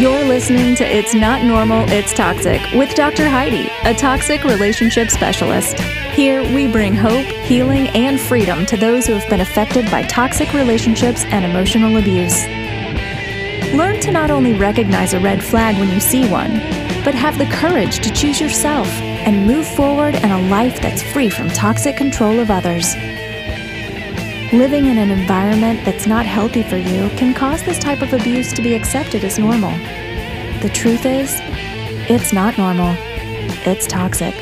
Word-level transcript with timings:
You're 0.00 0.24
listening 0.24 0.76
to 0.76 0.82
It's 0.82 1.12
Not 1.12 1.44
Normal, 1.44 1.84
It's 1.90 2.14
Toxic 2.14 2.62
with 2.72 2.94
Dr. 2.94 3.28
Heidi, 3.28 3.68
a 3.84 3.92
toxic 3.92 4.44
relationship 4.44 5.10
specialist. 5.10 5.78
Here, 6.14 6.42
we 6.54 6.72
bring 6.72 6.94
hope, 6.94 7.26
healing, 7.26 7.88
and 7.88 8.18
freedom 8.18 8.64
to 8.64 8.78
those 8.78 9.06
who 9.06 9.12
have 9.12 9.28
been 9.28 9.42
affected 9.42 9.90
by 9.90 10.04
toxic 10.04 10.54
relationships 10.54 11.26
and 11.26 11.44
emotional 11.44 11.98
abuse. 11.98 12.46
Learn 13.74 14.00
to 14.00 14.10
not 14.10 14.30
only 14.30 14.54
recognize 14.54 15.12
a 15.12 15.20
red 15.20 15.44
flag 15.44 15.78
when 15.78 15.90
you 15.90 16.00
see 16.00 16.26
one, 16.30 16.52
but 17.04 17.14
have 17.14 17.36
the 17.36 17.44
courage 17.52 17.98
to 17.98 18.10
choose 18.10 18.40
yourself 18.40 18.88
and 18.88 19.46
move 19.46 19.66
forward 19.66 20.14
in 20.14 20.30
a 20.30 20.48
life 20.48 20.80
that's 20.80 21.02
free 21.02 21.28
from 21.28 21.50
toxic 21.50 21.98
control 21.98 22.40
of 22.40 22.50
others. 22.50 22.94
Living 24.52 24.86
in 24.86 24.98
an 24.98 25.12
environment 25.12 25.84
that's 25.84 26.08
not 26.08 26.26
healthy 26.26 26.64
for 26.64 26.76
you 26.76 27.08
can 27.10 27.32
cause 27.32 27.62
this 27.62 27.78
type 27.78 28.02
of 28.02 28.12
abuse 28.12 28.52
to 28.52 28.60
be 28.60 28.74
accepted 28.74 29.22
as 29.22 29.38
normal. 29.38 29.70
The 30.60 30.68
truth 30.74 31.06
is, 31.06 31.38
it's 32.10 32.32
not 32.32 32.58
normal, 32.58 32.92
it's 33.64 33.86
toxic. 33.86 34.34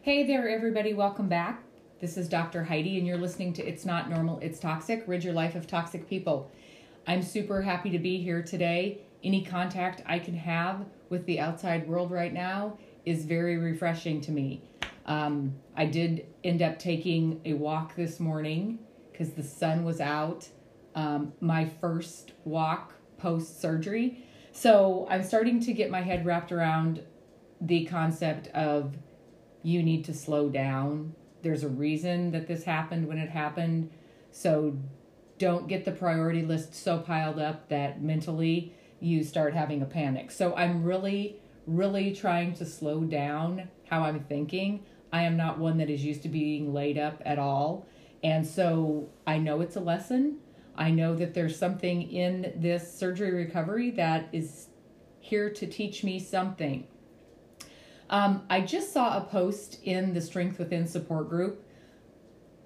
Hey 0.00 0.26
there, 0.26 0.48
everybody. 0.48 0.94
Welcome 0.94 1.28
back. 1.28 1.62
This 2.00 2.16
is 2.16 2.28
Dr. 2.28 2.64
Heidi, 2.64 2.98
and 2.98 3.06
you're 3.06 3.16
listening 3.16 3.52
to 3.54 3.66
It's 3.66 3.84
Not 3.84 4.10
Normal, 4.10 4.40
It's 4.40 4.58
Toxic 4.58 5.04
Rid 5.06 5.22
Your 5.22 5.32
Life 5.32 5.54
of 5.54 5.68
Toxic 5.68 6.08
People. 6.08 6.50
I'm 7.06 7.22
super 7.22 7.62
happy 7.62 7.88
to 7.90 8.00
be 8.00 8.20
here 8.20 8.42
today. 8.42 9.02
Any 9.22 9.44
contact 9.44 10.02
I 10.04 10.18
can 10.18 10.34
have 10.34 10.86
with 11.08 11.24
the 11.24 11.38
outside 11.38 11.86
world 11.86 12.10
right 12.10 12.32
now 12.32 12.78
is 13.06 13.24
very 13.24 13.58
refreshing 13.58 14.20
to 14.22 14.32
me. 14.32 14.64
Um, 15.06 15.54
I 15.76 15.86
did 15.86 16.26
end 16.42 16.62
up 16.62 16.80
taking 16.80 17.40
a 17.44 17.54
walk 17.54 17.94
this 17.94 18.18
morning 18.18 18.80
because 19.12 19.30
the 19.30 19.44
sun 19.44 19.84
was 19.84 20.00
out. 20.00 20.48
Um, 20.96 21.32
my 21.40 21.64
first 21.64 22.32
walk 22.44 22.92
post 23.18 23.60
surgery. 23.60 24.26
So 24.50 25.06
I'm 25.08 25.22
starting 25.22 25.60
to 25.60 25.72
get 25.72 25.92
my 25.92 26.02
head 26.02 26.26
wrapped 26.26 26.50
around 26.50 27.04
the 27.60 27.84
concept 27.84 28.48
of 28.48 28.96
you 29.62 29.80
need 29.80 30.04
to 30.06 30.12
slow 30.12 30.48
down 30.48 31.14
there's 31.44 31.62
a 31.62 31.68
reason 31.68 32.32
that 32.32 32.48
this 32.48 32.64
happened 32.64 33.06
when 33.06 33.18
it 33.18 33.30
happened. 33.30 33.90
So 34.32 34.76
don't 35.38 35.68
get 35.68 35.84
the 35.84 35.92
priority 35.92 36.42
list 36.42 36.74
so 36.74 36.98
piled 36.98 37.38
up 37.38 37.68
that 37.68 38.02
mentally 38.02 38.74
you 38.98 39.22
start 39.22 39.54
having 39.54 39.82
a 39.82 39.86
panic. 39.86 40.30
So 40.30 40.54
I'm 40.56 40.82
really, 40.82 41.36
really 41.66 42.12
trying 42.12 42.54
to 42.54 42.64
slow 42.64 43.02
down 43.02 43.68
how 43.88 44.02
I'm 44.02 44.20
thinking. 44.24 44.84
I 45.12 45.22
am 45.22 45.36
not 45.36 45.58
one 45.58 45.76
that 45.78 45.90
is 45.90 46.04
used 46.04 46.22
to 46.22 46.28
being 46.28 46.72
laid 46.72 46.98
up 46.98 47.22
at 47.24 47.38
all. 47.38 47.86
And 48.24 48.44
so 48.44 49.10
I 49.26 49.38
know 49.38 49.60
it's 49.60 49.76
a 49.76 49.80
lesson. 49.80 50.38
I 50.76 50.90
know 50.90 51.14
that 51.14 51.34
there's 51.34 51.56
something 51.56 52.10
in 52.10 52.52
this 52.56 52.92
surgery 52.92 53.32
recovery 53.32 53.90
that 53.92 54.28
is 54.32 54.68
here 55.20 55.50
to 55.50 55.66
teach 55.66 56.02
me 56.02 56.18
something. 56.18 56.86
Um, 58.10 58.42
I 58.50 58.60
just 58.60 58.92
saw 58.92 59.16
a 59.16 59.22
post 59.22 59.78
in 59.82 60.12
the 60.12 60.20
Strength 60.20 60.58
Within 60.58 60.86
support 60.86 61.28
group. 61.28 61.64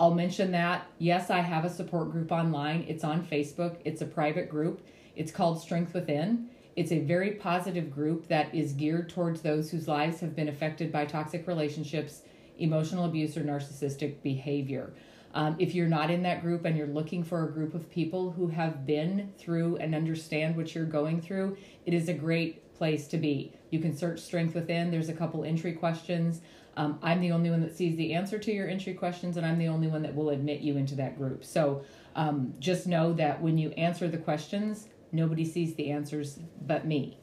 I'll 0.01 0.15
mention 0.15 0.53
that. 0.53 0.87
Yes, 0.99 1.31
I 1.31 1.41
have 1.41 1.65
a 1.65 1.71
support 1.71 2.11
group 2.11 2.31
online. 2.31 2.85
It's 2.89 3.05
on 3.05 3.27
Facebook, 3.27 3.77
it's 3.85 4.03
a 4.03 4.07
private 4.07 4.49
group. 4.49 4.81
It's 5.17 5.33
called 5.33 5.61
Strength 5.61 5.95
Within. 5.95 6.49
It's 6.77 6.93
a 6.93 7.01
very 7.01 7.33
positive 7.33 7.93
group 7.93 8.29
that 8.29 8.55
is 8.55 8.73
geared 8.73 9.09
towards 9.09 9.43
those 9.43 9.71
whose 9.71 9.89
lives 9.89 10.21
have 10.21 10.37
been 10.37 10.49
affected 10.49 10.93
by 10.93 11.07
toxic 11.07 11.49
relationships, 11.49 12.23
emotional 12.59 13.05
abuse, 13.05 13.37
or 13.37 13.43
narcissistic 13.43 14.23
behavior. 14.23 14.93
Um, 15.35 15.57
if 15.59 15.75
you're 15.75 15.89
not 15.89 16.11
in 16.11 16.23
that 16.23 16.41
group 16.41 16.65
and 16.65 16.77
you're 16.77 16.87
looking 16.87 17.25
for 17.25 17.45
a 17.45 17.51
group 17.51 17.75
of 17.75 17.91
people 17.91 18.31
who 18.31 18.47
have 18.49 18.87
been 18.87 19.33
through 19.39 19.77
and 19.77 19.95
understand 19.95 20.57
what 20.57 20.75
you're 20.75 20.85
going 20.85 21.21
through, 21.21 21.57
it 21.85 21.95
is 21.95 22.09
a 22.09 22.15
great 22.15 22.75
place 22.77 23.09
to 23.09 23.19
be. 23.19 23.53
You 23.71 23.79
can 23.79 23.97
search 23.97 24.21
Strength 24.21 24.55
Within. 24.55 24.91
There's 24.91 25.09
a 25.09 25.15
couple 25.15 25.45
entry 25.45 25.73
questions. 25.73 26.41
Um, 26.77 26.99
I'm 27.03 27.21
the 27.21 27.33
only 27.33 27.51
one 27.51 27.61
that 27.63 27.77
sees 27.77 27.97
the 27.97 28.15
answer 28.15 28.39
to 28.39 28.53
your 28.53 28.69
entry 28.69 28.95
questions, 28.95 29.37
and 29.37 29.45
I'm 29.45 29.59
the 29.59 29.69
only 29.69 29.89
one 29.89 30.03
that 30.03 30.15
will 30.15 30.31
admit 30.31 30.61
you 30.61 30.77
into 30.77 30.95
that 30.97 31.19
group. 31.19 31.45
So 31.45 31.85
um, 32.15 32.55
just 32.59 32.87
know 32.87 33.13
that 33.15 33.41
when 33.43 33.59
you 33.59 33.71
answer 33.71 34.09
the 34.09 34.19
questions, 34.19 34.89
nobody 35.11 35.45
sees 35.45 35.75
the 35.75 35.91
answers 35.91 36.39
but 36.67 36.87
me. 36.87 37.19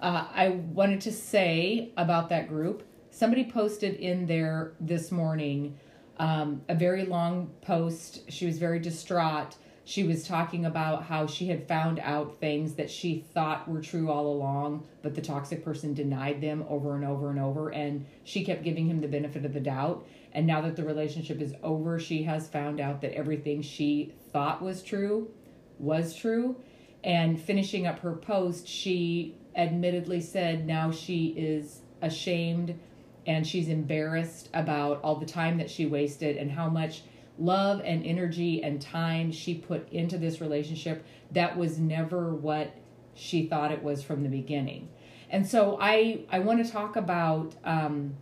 Uh, 0.00 0.26
I 0.32 0.48
wanted 0.48 1.00
to 1.02 1.12
say 1.12 1.92
about 1.96 2.28
that 2.28 2.48
group 2.48 2.84
somebody 3.12 3.44
posted 3.44 3.94
in 3.96 4.26
there 4.26 4.72
this 4.80 5.12
morning 5.12 5.78
um, 6.18 6.62
a 6.68 6.74
very 6.74 7.04
long 7.04 7.50
post. 7.60 8.30
She 8.30 8.46
was 8.46 8.58
very 8.58 8.80
distraught 8.80 9.54
she 9.84 10.04
was 10.04 10.26
talking 10.26 10.64
about 10.64 11.04
how 11.04 11.26
she 11.26 11.48
had 11.48 11.66
found 11.66 11.98
out 12.00 12.38
things 12.38 12.74
that 12.74 12.90
she 12.90 13.24
thought 13.34 13.68
were 13.68 13.80
true 13.80 14.10
all 14.10 14.28
along, 14.28 14.86
but 15.02 15.14
the 15.14 15.20
toxic 15.20 15.64
person 15.64 15.92
denied 15.92 16.40
them 16.40 16.64
over 16.68 16.94
and 16.94 17.04
over 17.04 17.30
and 17.30 17.40
over. 17.40 17.70
And 17.70 18.06
she 18.22 18.44
kept 18.44 18.62
giving 18.62 18.88
him 18.88 19.00
the 19.00 19.08
benefit 19.08 19.44
of 19.44 19.52
the 19.52 19.60
doubt. 19.60 20.06
And 20.32 20.46
now 20.46 20.60
that 20.60 20.76
the 20.76 20.84
relationship 20.84 21.40
is 21.40 21.54
over, 21.62 21.98
she 21.98 22.22
has 22.22 22.48
found 22.48 22.80
out 22.80 23.00
that 23.00 23.12
everything 23.14 23.60
she 23.60 24.14
thought 24.32 24.62
was 24.62 24.82
true 24.82 25.30
was 25.78 26.14
true. 26.14 26.56
And 27.02 27.40
finishing 27.40 27.86
up 27.86 27.98
her 28.00 28.12
post, 28.12 28.68
she 28.68 29.34
admittedly 29.56 30.20
said 30.20 30.64
now 30.64 30.92
she 30.92 31.28
is 31.36 31.80
ashamed 32.00 32.78
and 33.26 33.46
she's 33.46 33.68
embarrassed 33.68 34.48
about 34.54 35.00
all 35.02 35.16
the 35.16 35.26
time 35.26 35.58
that 35.58 35.70
she 35.70 35.86
wasted 35.86 36.36
and 36.36 36.50
how 36.50 36.68
much 36.68 37.02
love 37.42 37.80
and 37.84 38.04
energy 38.06 38.62
and 38.62 38.80
time 38.80 39.32
she 39.32 39.54
put 39.54 39.90
into 39.92 40.16
this 40.16 40.40
relationship 40.40 41.04
that 41.32 41.56
was 41.56 41.78
never 41.78 42.34
what 42.34 42.74
she 43.14 43.46
thought 43.46 43.72
it 43.72 43.82
was 43.82 44.02
from 44.02 44.22
the 44.22 44.28
beginning. 44.28 44.88
And 45.30 45.46
so 45.46 45.78
I 45.80 46.20
I 46.30 46.38
want 46.38 46.64
to 46.64 46.70
talk 46.70 46.96
about 46.96 47.54
um, 47.64 48.14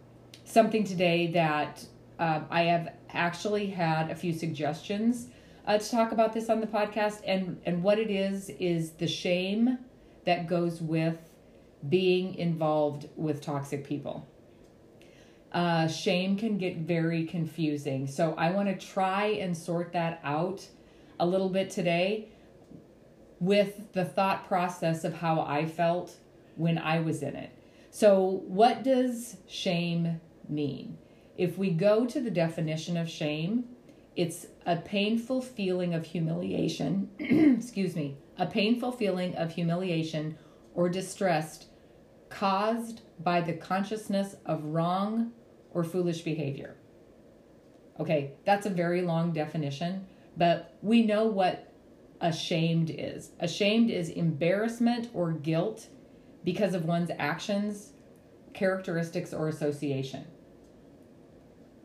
something 0.45 0.85
today 0.85 1.29
that 1.29 1.85
uh, 2.19 2.41
I 2.51 2.63
have 2.63 2.93
actually 3.11 3.67
had 3.69 4.11
a 4.11 4.15
few 4.15 4.33
suggestions 4.33 5.29
uh, 5.67 5.79
to 5.79 5.91
talk 5.91 6.13
about 6.13 6.33
this 6.33 6.49
on 6.49 6.61
the 6.61 6.67
podcast, 6.67 7.21
and 7.27 7.61
and 7.67 7.83
what 7.83 7.99
it 7.99 8.11
is 8.11 8.51
is 8.59 8.93
the 8.93 9.07
shame 9.09 9.79
that 10.25 10.49
goes 10.49 10.81
with 10.81 11.19
being 11.89 12.35
involved 12.35 13.09
with 13.17 13.41
toxic 13.41 13.85
people 13.85 14.30
uh, 15.53 15.89
shame 15.89 16.37
can 16.37 16.59
get 16.59 16.79
very 16.79 17.25
confusing. 17.25 18.07
So 18.07 18.35
I 18.37 18.51
want 18.51 18.69
to 18.69 18.87
try 18.87 19.27
and 19.27 19.57
sort 19.57 19.93
that 19.93 20.21
out 20.23 20.67
a 21.19 21.27
little 21.27 21.49
bit 21.49 21.71
today 21.71 22.29
with 23.41 23.93
the 23.93 24.05
thought 24.05 24.47
process 24.47 25.05
of 25.05 25.15
how 25.15 25.41
I 25.41 25.67
felt 25.67 26.17
when 26.57 26.79
I 26.79 27.01
was 27.01 27.23
in 27.23 27.35
it. 27.35 27.51
So, 27.91 28.43
what 28.47 28.85
does 28.85 29.39
shame 29.49 30.21
mean? 30.49 30.99
If 31.37 31.59
we 31.59 31.71
go 31.71 32.07
to 32.07 32.21
the 32.21 32.31
definition 32.31 32.97
of 32.97 33.09
shame, 33.09 33.65
it's 34.15 34.47
a 34.67 34.77
painful 34.77 35.41
feeling 35.43 35.95
of 35.95 36.05
humiliation, 36.05 37.11
excuse 37.19 37.97
me, 37.97 38.19
a 38.39 38.47
painful 38.47 38.93
feeling 38.93 39.35
of 39.35 39.53
humiliation 39.53 40.37
or 40.75 40.89
distress 40.89 41.67
caused 42.29 43.01
by 43.19 43.41
the 43.41 43.55
consciousness 43.55 44.37
of 44.47 44.65
wrong 44.65 45.33
or 45.73 45.85
foolish 45.85 46.23
behavior. 46.23 46.77
Okay, 47.99 48.33
that's 48.45 48.67
a 48.67 48.71
very 48.71 49.03
long 49.03 49.33
definition, 49.33 50.07
but 50.37 50.75
we 50.83 51.03
know 51.03 51.27
what 51.27 51.73
ashamed 52.21 52.91
is. 52.91 53.31
Ashamed 53.41 53.91
is 53.91 54.09
embarrassment 54.09 55.09
or 55.13 55.33
guilt 55.33 55.89
because 56.45 56.75
of 56.75 56.85
one's 56.85 57.11
actions, 57.19 57.93
characteristics, 58.55 59.33
or 59.33 59.49
association. 59.49 60.27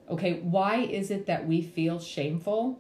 Okay, 0.09 0.39
why 0.41 0.77
is 0.77 1.11
it 1.11 1.25
that 1.25 1.47
we 1.47 1.61
feel 1.61 1.99
shameful 1.99 2.79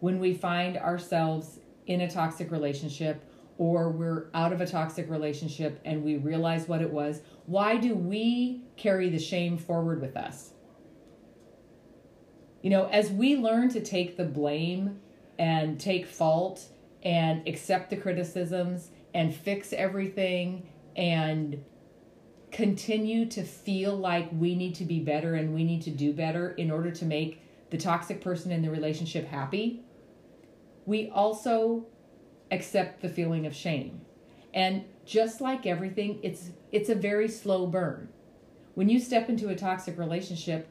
when 0.00 0.18
we 0.18 0.34
find 0.34 0.76
ourselves 0.76 1.60
in 1.86 2.00
a 2.00 2.10
toxic 2.10 2.50
relationship 2.50 3.22
or 3.58 3.90
we're 3.90 4.28
out 4.34 4.52
of 4.52 4.60
a 4.60 4.66
toxic 4.66 5.08
relationship 5.10 5.80
and 5.84 6.02
we 6.02 6.16
realize 6.16 6.68
what 6.68 6.82
it 6.82 6.90
was? 6.90 7.20
Why 7.46 7.76
do 7.76 7.94
we 7.94 8.62
carry 8.76 9.08
the 9.08 9.18
shame 9.18 9.56
forward 9.56 10.00
with 10.00 10.16
us? 10.16 10.50
You 12.62 12.70
know, 12.70 12.88
as 12.88 13.10
we 13.10 13.36
learn 13.36 13.68
to 13.70 13.80
take 13.80 14.16
the 14.16 14.24
blame 14.24 15.00
and 15.38 15.78
take 15.78 16.06
fault 16.06 16.64
and 17.02 17.46
accept 17.46 17.90
the 17.90 17.96
criticisms 17.96 18.90
and 19.14 19.34
fix 19.34 19.72
everything 19.72 20.68
and 20.96 21.62
continue 22.50 23.26
to 23.26 23.42
feel 23.42 23.96
like 23.96 24.28
we 24.32 24.54
need 24.54 24.74
to 24.74 24.84
be 24.84 24.98
better 25.00 25.34
and 25.34 25.54
we 25.54 25.62
need 25.64 25.82
to 25.82 25.90
do 25.90 26.12
better 26.12 26.50
in 26.52 26.70
order 26.70 26.90
to 26.90 27.04
make 27.04 27.40
the 27.70 27.76
toxic 27.76 28.20
person 28.20 28.52
in 28.52 28.62
the 28.62 28.70
relationship 28.70 29.26
happy, 29.26 29.82
we 30.84 31.10
also 31.10 31.86
accept 32.50 33.02
the 33.02 33.08
feeling 33.08 33.46
of 33.46 33.54
shame. 33.54 34.00
And 34.54 34.84
just 35.04 35.40
like 35.40 35.66
everything, 35.66 36.18
it's 36.22 36.50
it's 36.72 36.88
a 36.88 36.94
very 36.94 37.28
slow 37.28 37.66
burn. 37.66 38.08
When 38.74 38.88
you 38.88 39.00
step 39.00 39.28
into 39.28 39.48
a 39.48 39.56
toxic 39.56 39.98
relationship, 39.98 40.68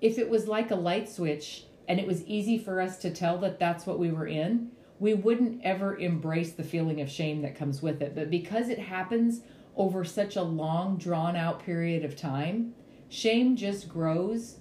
if 0.00 0.18
it 0.18 0.28
was 0.28 0.48
like 0.48 0.70
a 0.70 0.76
light 0.76 1.08
switch 1.08 1.64
and 1.86 1.98
it 1.98 2.06
was 2.06 2.24
easy 2.24 2.58
for 2.58 2.80
us 2.80 2.98
to 2.98 3.10
tell 3.10 3.38
that 3.38 3.58
that's 3.58 3.86
what 3.86 3.98
we 3.98 4.10
were 4.10 4.26
in, 4.26 4.70
we 4.98 5.14
wouldn't 5.14 5.62
ever 5.64 5.96
embrace 5.96 6.52
the 6.52 6.64
feeling 6.64 7.00
of 7.00 7.10
shame 7.10 7.42
that 7.42 7.56
comes 7.56 7.82
with 7.82 8.02
it. 8.02 8.14
But 8.14 8.30
because 8.30 8.68
it 8.68 8.78
happens 8.78 9.40
over 9.76 10.04
such 10.04 10.36
a 10.36 10.42
long, 10.42 10.98
drawn 10.98 11.36
out 11.36 11.64
period 11.64 12.04
of 12.04 12.16
time, 12.16 12.74
shame 13.08 13.56
just 13.56 13.88
grows 13.88 14.58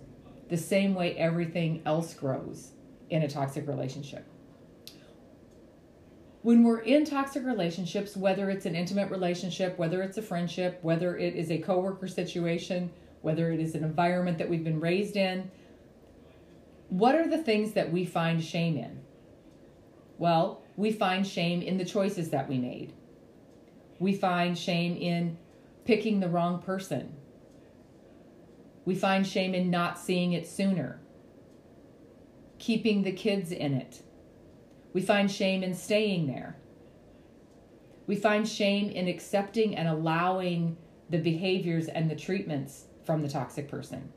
the 0.49 0.57
same 0.57 0.93
way 0.93 1.15
everything 1.17 1.81
else 1.85 2.13
grows 2.13 2.71
in 3.09 3.23
a 3.23 3.27
toxic 3.27 3.67
relationship. 3.67 4.25
When 6.47 6.63
we're 6.63 6.79
in 6.79 7.03
toxic 7.03 7.43
relationships, 7.43 8.15
whether 8.15 8.49
it's 8.49 8.65
an 8.65 8.73
intimate 8.73 9.11
relationship, 9.11 9.77
whether 9.77 10.01
it's 10.01 10.17
a 10.17 10.21
friendship, 10.21 10.79
whether 10.81 11.17
it 11.17 11.35
is 11.35 11.51
a 11.51 11.57
coworker 11.57 12.07
situation, 12.07 12.89
whether 13.21 13.51
it 13.51 13.59
is 13.59 13.75
an 13.75 13.83
environment 13.83 14.37
that 14.37 14.47
we've 14.47 14.63
been 14.63 14.79
raised 14.79 15.17
in, 15.17 15.51
what 16.87 17.15
are 17.15 17.27
the 17.27 17.43
things 17.43 17.73
that 17.73 17.91
we 17.91 18.05
find 18.05 18.41
shame 18.41 18.77
in? 18.77 19.01
Well, 20.17 20.61
we 20.77 20.93
find 20.93 21.27
shame 21.27 21.61
in 21.61 21.77
the 21.77 21.83
choices 21.83 22.29
that 22.29 22.47
we 22.47 22.57
made. 22.57 22.93
We 23.99 24.13
find 24.13 24.57
shame 24.57 24.95
in 24.95 25.37
picking 25.83 26.21
the 26.21 26.29
wrong 26.29 26.61
person. 26.61 27.13
We 28.85 28.95
find 28.95 29.27
shame 29.27 29.53
in 29.53 29.69
not 29.69 29.99
seeing 29.99 30.31
it 30.31 30.47
sooner, 30.47 31.01
keeping 32.57 33.03
the 33.03 33.11
kids 33.11 33.51
in 33.51 33.73
it. 33.73 34.01
We 34.97 35.03
find 35.03 35.29
shame 35.29 35.61
in 35.61 35.75
staying 35.75 36.25
there. 36.25 36.57
We 38.07 38.15
find 38.15 38.49
shame 38.49 38.89
in 38.89 39.07
accepting 39.07 39.75
and 39.75 39.87
allowing 39.87 40.75
the 41.11 41.19
behaviors 41.19 41.87
and 41.87 42.09
the 42.09 42.15
treatments 42.15 42.85
from 43.05 43.21
the 43.21 43.29
toxic 43.29 43.69
person. 43.69 44.11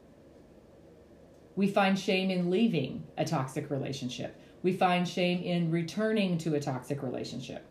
We 1.54 1.68
find 1.68 1.98
shame 1.98 2.30
in 2.30 2.48
leaving 2.48 3.04
a 3.18 3.26
toxic 3.26 3.68
relationship. 3.68 4.40
We 4.62 4.72
find 4.72 5.06
shame 5.06 5.42
in 5.42 5.70
returning 5.70 6.38
to 6.38 6.54
a 6.54 6.60
toxic 6.60 7.02
relationship. 7.02 7.66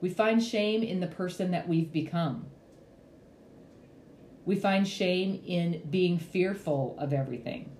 We 0.00 0.10
find 0.10 0.42
shame 0.42 0.82
in 0.82 0.98
the 0.98 1.06
person 1.06 1.52
that 1.52 1.68
we've 1.68 1.92
become. 1.92 2.46
We 4.44 4.56
find 4.56 4.88
shame 4.88 5.40
in 5.46 5.82
being 5.88 6.18
fearful 6.18 6.96
of 6.98 7.12
everything. 7.12 7.77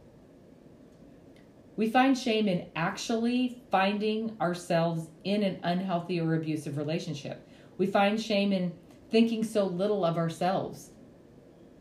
We 1.78 1.88
find 1.88 2.18
shame 2.18 2.48
in 2.48 2.66
actually 2.74 3.62
finding 3.70 4.36
ourselves 4.40 5.10
in 5.22 5.44
an 5.44 5.60
unhealthy 5.62 6.18
or 6.18 6.34
abusive 6.34 6.76
relationship. 6.76 7.46
We 7.78 7.86
find 7.86 8.20
shame 8.20 8.52
in 8.52 8.72
thinking 9.12 9.44
so 9.44 9.64
little 9.64 10.04
of 10.04 10.16
ourselves. 10.16 10.90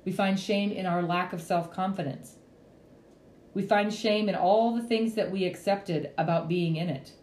We 0.05 0.11
find 0.11 0.39
shame 0.39 0.71
in 0.71 0.85
our 0.85 1.01
lack 1.01 1.33
of 1.33 1.41
self 1.41 1.73
confidence. 1.73 2.35
We 3.55 3.63
find 3.63 3.91
shame 3.91 4.29
in 4.29 4.35
all 4.35 4.75
the 4.75 4.83
things 4.83 5.15
that 5.15 5.31
we 5.31 5.45
accepted 5.45 6.11
about 6.15 6.47
being 6.47 6.75
in 6.75 6.89
it. 6.89 7.13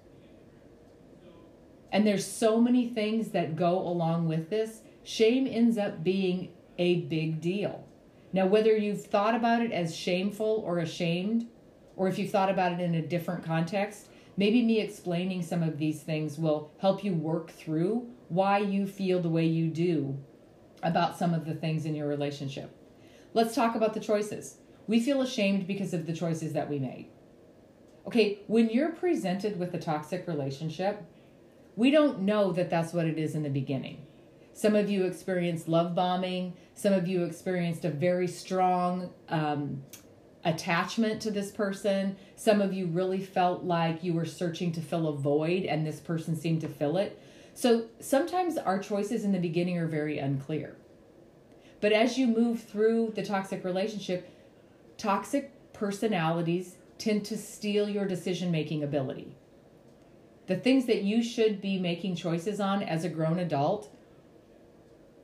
And 1.92 2.04
there's 2.04 2.26
so 2.26 2.60
many 2.60 2.88
things 2.88 3.28
that 3.28 3.54
go 3.54 3.78
along 3.78 4.26
with 4.26 4.50
this. 4.50 4.80
Shame 5.04 5.46
ends 5.48 5.78
up 5.78 6.02
being 6.02 6.50
a 6.76 7.02
big 7.02 7.40
deal. 7.40 7.86
Now, 8.32 8.46
whether 8.46 8.76
you've 8.76 9.06
thought 9.06 9.36
about 9.36 9.62
it 9.62 9.70
as 9.70 9.94
shameful 9.94 10.64
or 10.66 10.80
ashamed, 10.80 11.46
or 11.96 12.08
if 12.08 12.18
you've 12.18 12.30
thought 12.30 12.50
about 12.50 12.72
it 12.72 12.80
in 12.80 12.94
a 12.94 13.02
different 13.02 13.44
context, 13.44 14.08
maybe 14.36 14.62
me 14.62 14.80
explaining 14.80 15.42
some 15.42 15.62
of 15.62 15.78
these 15.78 16.02
things 16.02 16.38
will 16.38 16.72
help 16.78 17.04
you 17.04 17.14
work 17.14 17.50
through 17.50 18.08
why 18.28 18.58
you 18.58 18.86
feel 18.86 19.20
the 19.20 19.28
way 19.28 19.44
you 19.44 19.68
do 19.68 20.18
about 20.82 21.18
some 21.18 21.32
of 21.34 21.44
the 21.44 21.54
things 21.54 21.84
in 21.84 21.94
your 21.94 22.08
relationship. 22.08 22.76
Let's 23.32 23.54
talk 23.54 23.74
about 23.74 23.94
the 23.94 24.00
choices. 24.00 24.58
We 24.86 25.00
feel 25.00 25.22
ashamed 25.22 25.66
because 25.66 25.94
of 25.94 26.06
the 26.06 26.12
choices 26.12 26.52
that 26.52 26.68
we 26.68 26.78
made. 26.78 27.08
Okay, 28.06 28.40
when 28.48 28.68
you're 28.68 28.92
presented 28.92 29.58
with 29.58 29.72
a 29.74 29.78
toxic 29.78 30.28
relationship, 30.28 31.02
we 31.74 31.90
don't 31.90 32.20
know 32.20 32.52
that 32.52 32.70
that's 32.70 32.92
what 32.92 33.06
it 33.06 33.18
is 33.18 33.34
in 33.34 33.42
the 33.42 33.48
beginning. 33.48 34.06
Some 34.52 34.76
of 34.76 34.88
you 34.88 35.04
experienced 35.04 35.68
love 35.68 35.94
bombing. 35.94 36.54
Some 36.74 36.92
of 36.92 37.08
you 37.08 37.24
experienced 37.24 37.84
a 37.84 37.90
very 37.90 38.28
strong 38.28 39.10
um, 39.28 39.82
attachment 40.44 41.22
to 41.22 41.30
this 41.30 41.50
person. 41.50 42.16
Some 42.36 42.60
of 42.60 42.72
you 42.72 42.86
really 42.86 43.20
felt 43.20 43.64
like 43.64 44.04
you 44.04 44.12
were 44.12 44.24
searching 44.24 44.72
to 44.72 44.80
fill 44.80 45.08
a 45.08 45.16
void 45.16 45.64
and 45.64 45.86
this 45.86 46.00
person 46.00 46.36
seemed 46.36 46.60
to 46.60 46.68
fill 46.68 46.96
it. 46.96 47.20
So 47.54 47.86
sometimes 48.00 48.58
our 48.58 48.78
choices 48.78 49.24
in 49.24 49.32
the 49.32 49.38
beginning 49.38 49.78
are 49.78 49.86
very 49.86 50.18
unclear. 50.18 50.76
But 51.80 51.92
as 51.92 52.18
you 52.18 52.26
move 52.26 52.62
through 52.62 53.12
the 53.14 53.24
toxic 53.24 53.64
relationship, 53.64 54.28
toxic 54.96 55.52
personalities 55.72 56.76
tend 56.98 57.24
to 57.26 57.36
steal 57.36 57.88
your 57.88 58.06
decision 58.06 58.50
making 58.50 58.82
ability. 58.82 59.36
The 60.46 60.56
things 60.56 60.86
that 60.86 61.02
you 61.02 61.22
should 61.22 61.60
be 61.60 61.78
making 61.78 62.16
choices 62.16 62.60
on 62.60 62.82
as 62.82 63.04
a 63.04 63.08
grown 63.08 63.38
adult, 63.38 63.94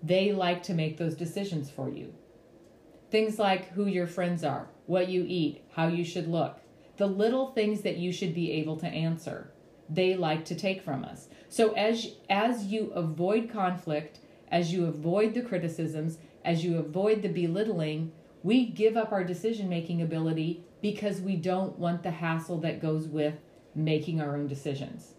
they 0.02 0.32
like 0.32 0.62
to 0.64 0.74
make 0.74 0.96
those 0.96 1.14
decisions 1.14 1.70
for 1.70 1.90
you. 1.90 2.14
Things 3.10 3.38
like 3.38 3.72
who 3.72 3.86
your 3.86 4.06
friends 4.06 4.44
are, 4.44 4.68
what 4.86 5.08
you 5.08 5.24
eat, 5.26 5.64
how 5.72 5.88
you 5.88 6.04
should 6.04 6.28
look, 6.28 6.60
the 6.96 7.06
little 7.06 7.50
things 7.50 7.80
that 7.82 7.96
you 7.96 8.12
should 8.12 8.34
be 8.34 8.52
able 8.52 8.76
to 8.76 8.86
answer. 8.86 9.50
They 9.88 10.14
like 10.14 10.44
to 10.46 10.54
take 10.54 10.82
from 10.82 11.04
us. 11.04 11.28
So 11.48 11.72
as 11.72 12.14
as 12.28 12.66
you 12.66 12.92
avoid 12.92 13.50
conflict, 13.50 14.20
as 14.48 14.72
you 14.72 14.86
avoid 14.86 15.34
the 15.34 15.42
criticisms, 15.42 16.18
as 16.44 16.64
you 16.64 16.78
avoid 16.78 17.22
the 17.22 17.28
belittling, 17.28 18.12
we 18.42 18.66
give 18.66 18.96
up 18.96 19.12
our 19.12 19.24
decision 19.24 19.68
making 19.68 20.00
ability 20.00 20.64
because 20.80 21.20
we 21.20 21.36
don't 21.36 21.78
want 21.78 22.02
the 22.02 22.10
hassle 22.10 22.58
that 22.58 22.80
goes 22.80 23.08
with 23.08 23.34
making 23.74 24.20
our 24.20 24.36
own 24.36 24.46
decisions. 24.46 25.14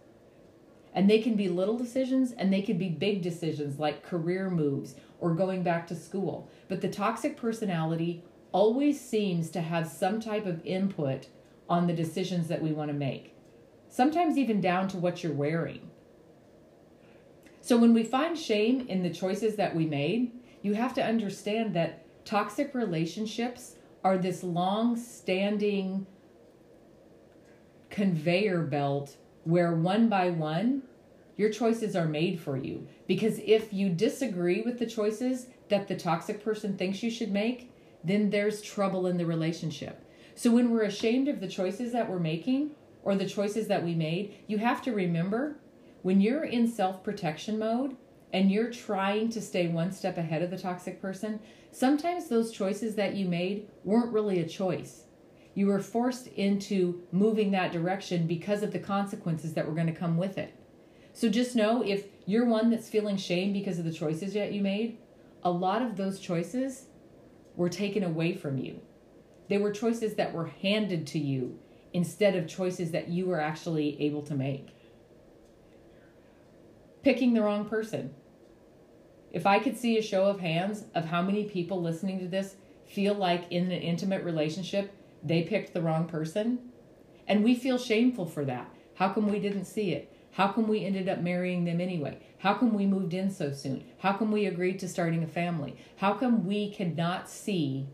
And 0.94 1.10
they 1.10 1.20
can 1.20 1.36
be 1.36 1.48
little 1.48 1.78
decisions 1.78 2.32
and 2.32 2.52
they 2.52 2.62
can 2.62 2.78
be 2.78 2.90
big 2.90 3.22
decisions 3.22 3.80
like 3.80 4.04
career 4.04 4.50
moves 4.50 4.96
or 5.22 5.34
going 5.34 5.64
back 5.64 5.88
to 5.88 5.96
school. 5.96 6.50
But 6.68 6.82
the 6.82 6.90
toxic 6.90 7.38
personality 7.38 8.24
always 8.52 9.00
seems 9.00 9.50
to 9.52 9.62
have 9.62 9.88
some 9.88 10.20
type 10.20 10.46
of 10.46 10.66
input 10.66 11.28
on 11.70 11.88
the 11.88 11.94
decisions 11.94 12.50
that 12.50 12.62
we 12.62 12.74
want 12.74 12.90
to 12.90 12.94
make, 12.94 13.34
sometimes 13.88 14.38
even 14.38 14.60
down 14.60 14.90
to 14.90 14.98
what 14.98 15.24
you're 15.24 15.32
wearing. 15.32 15.90
So 17.62 17.78
when 17.78 17.94
we 17.94 18.04
find 18.04 18.38
shame 18.38 18.88
in 18.90 19.04
the 19.04 19.10
choices 19.10 19.56
that 19.56 19.76
we 19.76 19.86
made, 19.86 20.32
you 20.62 20.74
have 20.74 20.94
to 20.96 21.06
understand 21.06 21.74
that 21.76 22.04
toxic 22.26 22.74
relationships 22.74 23.76
are 24.04 24.18
this 24.18 24.44
long 24.44 24.98
standing 24.98 26.06
conveyor 27.90 28.64
belt 28.64 29.16
where 29.44 29.76
one 29.76 30.10
by 30.10 30.30
one 30.30 30.84
your 31.42 31.50
choices 31.50 31.96
are 31.96 32.08
made 32.08 32.40
for 32.40 32.56
you. 32.56 32.88
Because 33.08 33.40
if 33.40 33.74
you 33.74 33.90
disagree 33.90 34.62
with 34.62 34.78
the 34.78 34.86
choices 34.86 35.48
that 35.70 35.88
the 35.88 35.98
toxic 35.98 36.44
person 36.46 36.78
thinks 36.78 37.02
you 37.02 37.10
should 37.10 37.32
make, 37.32 37.74
then 38.04 38.30
there's 38.30 38.62
trouble 38.62 39.08
in 39.08 39.18
the 39.18 39.26
relationship. 39.26 40.06
So 40.36 40.52
when 40.52 40.70
we're 40.70 40.84
ashamed 40.84 41.28
of 41.28 41.40
the 41.40 41.48
choices 41.48 41.94
that 41.94 42.08
we're 42.08 42.20
making 42.20 42.76
or 43.02 43.16
the 43.16 43.26
choices 43.26 43.68
that 43.70 43.84
we 43.84 43.96
made, 43.96 44.36
you 44.46 44.60
have 44.60 44.84
to 44.84 44.94
remember 44.94 45.58
when 46.04 46.22
you're 46.22 46.44
in 46.44 46.68
self 46.68 47.04
protection 47.04 47.58
mode 47.58 47.98
and 48.32 48.52
you're 48.52 48.72
trying 48.72 49.30
to 49.30 49.42
stay 49.42 49.68
one 49.68 49.92
step 49.92 50.20
ahead 50.20 50.44
of 50.44 50.52
the 50.52 50.60
toxic 50.60 51.02
person, 51.02 51.40
sometimes 51.72 52.28
those 52.30 52.52
choices 52.52 52.94
that 52.98 53.16
you 53.16 53.28
made 53.28 53.68
weren't 53.84 54.14
really 54.14 54.42
a 54.42 54.48
choice. 54.48 55.06
You 55.56 55.66
were 55.66 55.80
forced 55.80 56.28
into 56.28 57.02
moving 57.12 57.50
that 57.52 57.72
direction 57.72 58.28
because 58.28 58.62
of 58.62 58.72
the 58.72 58.80
consequences 58.80 59.56
that 59.56 59.68
were 59.68 59.74
going 59.74 59.88
to 59.88 60.00
come 60.00 60.18
with 60.18 60.38
it. 60.38 60.54
So 61.14 61.30
just 61.30 61.56
know 61.56 61.84
if 61.84 62.06
you're 62.26 62.46
one 62.46 62.70
that's 62.70 62.90
feeling 62.90 63.18
shame 63.18 63.54
because 63.54 63.80
of 63.80 63.86
the 63.86 63.92
choices 63.92 64.34
that 64.34 64.54
you 64.54 64.62
made, 64.62 64.98
a 65.44 65.52
lot 65.52 65.82
of 65.82 65.98
those 65.98 66.20
choices 66.20 66.86
were 67.56 67.70
taken 67.70 68.04
away 68.04 68.34
from 68.34 68.58
you. 68.58 68.80
They 69.50 69.58
were 69.58 69.72
choices 69.72 70.16
that 70.16 70.34
were 70.34 70.48
handed 70.62 71.06
to 71.08 71.20
you 71.20 71.60
instead 71.94 72.36
of 72.36 72.48
choices 72.48 72.92
that 72.92 73.10
you 73.10 73.26
were 73.26 73.40
actually 73.40 74.02
able 74.02 74.22
to 74.24 74.34
make. 74.34 74.70
Picking 77.04 77.34
the 77.34 77.42
wrong 77.42 77.66
person. 77.66 78.14
If 79.32 79.46
I 79.46 79.60
could 79.60 79.78
see 79.78 79.98
a 79.98 80.02
show 80.02 80.26
of 80.26 80.40
hands 80.40 80.86
of 80.94 81.06
how 81.06 81.22
many 81.22 81.46
people 81.46 81.82
listening 81.82 82.20
to 82.20 82.28
this 82.28 82.56
feel 82.86 83.14
like 83.14 83.52
in 83.52 83.66
an 83.66 83.82
intimate 83.82 84.24
relationship 84.24 84.94
they 85.24 85.44
picked 85.44 85.74
the 85.74 85.82
wrong 85.82 86.08
person, 86.08 86.60
and 87.28 87.44
we 87.44 87.56
feel 87.56 87.78
shameful 87.78 88.26
for 88.26 88.44
that. 88.46 88.74
How 88.96 89.10
come 89.14 89.28
we 89.28 89.40
didn't 89.40 89.66
see 89.66 89.92
it? 89.92 90.11
How 90.32 90.48
come 90.48 90.68
we 90.68 90.86
ended 90.86 91.10
up 91.10 91.20
marrying 91.20 91.66
them 91.66 91.82
anyway? 91.82 92.18
How 92.40 92.54
come 92.54 92.74
we 92.74 92.86
moved 92.86 93.14
in 93.14 93.30
so 93.30 93.52
soon? 93.52 93.84
How 94.00 94.14
come 94.14 94.32
we 94.32 94.46
agreed 94.46 94.80
to 94.80 94.88
starting 94.88 95.24
a 95.24 95.28
family? 95.28 95.76
How 95.98 96.14
come 96.14 96.46
we 96.46 96.72
cannot 96.72 97.30
see 97.30 97.88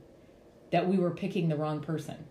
that 0.72 0.88
we 0.88 0.98
were 0.98 1.12
picking 1.12 1.50
the 1.50 1.56
wrong 1.56 1.82
person? 1.82 2.28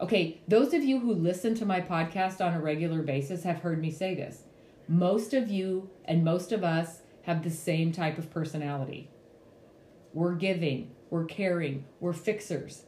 Okay, 0.00 0.40
those 0.48 0.74
of 0.74 0.82
you 0.82 0.98
who 0.98 1.14
listen 1.14 1.54
to 1.56 1.66
my 1.66 1.80
podcast 1.80 2.44
on 2.44 2.54
a 2.54 2.60
regular 2.60 3.02
basis 3.02 3.44
have 3.44 3.58
heard 3.58 3.80
me 3.80 3.90
say 3.90 4.14
this. 4.14 4.44
Most 4.88 5.34
of 5.34 5.50
you 5.50 5.90
and 6.04 6.24
most 6.24 6.52
of 6.52 6.64
us 6.64 7.02
have 7.22 7.44
the 7.44 7.50
same 7.50 7.92
type 7.92 8.18
of 8.18 8.30
personality. 8.30 9.10
We're 10.12 10.34
giving, 10.34 10.90
we're 11.10 11.26
caring, 11.26 11.84
we're 12.00 12.12
fixers. 12.12 12.84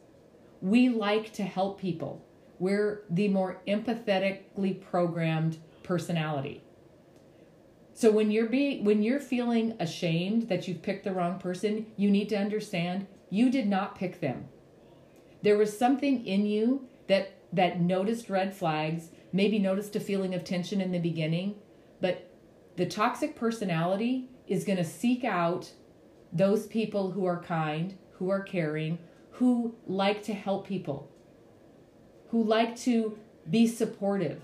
We 0.60 0.88
like 0.88 1.32
to 1.34 1.44
help 1.44 1.80
people. 1.80 2.24
We're 2.58 3.04
the 3.10 3.28
more 3.28 3.60
empathetically 3.68 4.80
programmed 4.80 5.58
personality. 5.82 6.62
So 7.94 8.10
when 8.10 8.30
you're 8.30 8.46
being 8.46 8.84
when 8.84 9.02
you're 9.02 9.20
feeling 9.20 9.76
ashamed 9.78 10.48
that 10.48 10.66
you've 10.66 10.82
picked 10.82 11.04
the 11.04 11.12
wrong 11.12 11.38
person, 11.38 11.86
you 11.96 12.10
need 12.10 12.28
to 12.30 12.38
understand 12.38 13.06
you 13.30 13.50
did 13.50 13.68
not 13.68 13.96
pick 13.96 14.20
them. 14.20 14.48
There 15.42 15.58
was 15.58 15.76
something 15.76 16.24
in 16.26 16.46
you 16.46 16.88
that 17.08 17.32
that 17.52 17.80
noticed 17.80 18.30
red 18.30 18.54
flags, 18.54 19.10
maybe 19.32 19.58
noticed 19.58 19.94
a 19.94 20.00
feeling 20.00 20.34
of 20.34 20.44
tension 20.44 20.80
in 20.80 20.92
the 20.92 20.98
beginning, 20.98 21.56
but 22.00 22.30
the 22.76 22.86
toxic 22.86 23.36
personality 23.36 24.30
is 24.46 24.64
going 24.64 24.78
to 24.78 24.84
seek 24.84 25.24
out 25.24 25.70
those 26.32 26.66
people 26.66 27.10
who 27.10 27.26
are 27.26 27.42
kind, 27.42 27.96
who 28.12 28.30
are 28.30 28.42
caring, 28.42 28.98
who 29.32 29.74
like 29.86 30.22
to 30.22 30.32
help 30.32 30.66
people, 30.66 31.10
who 32.30 32.42
like 32.42 32.76
to 32.76 33.18
be 33.50 33.66
supportive. 33.66 34.40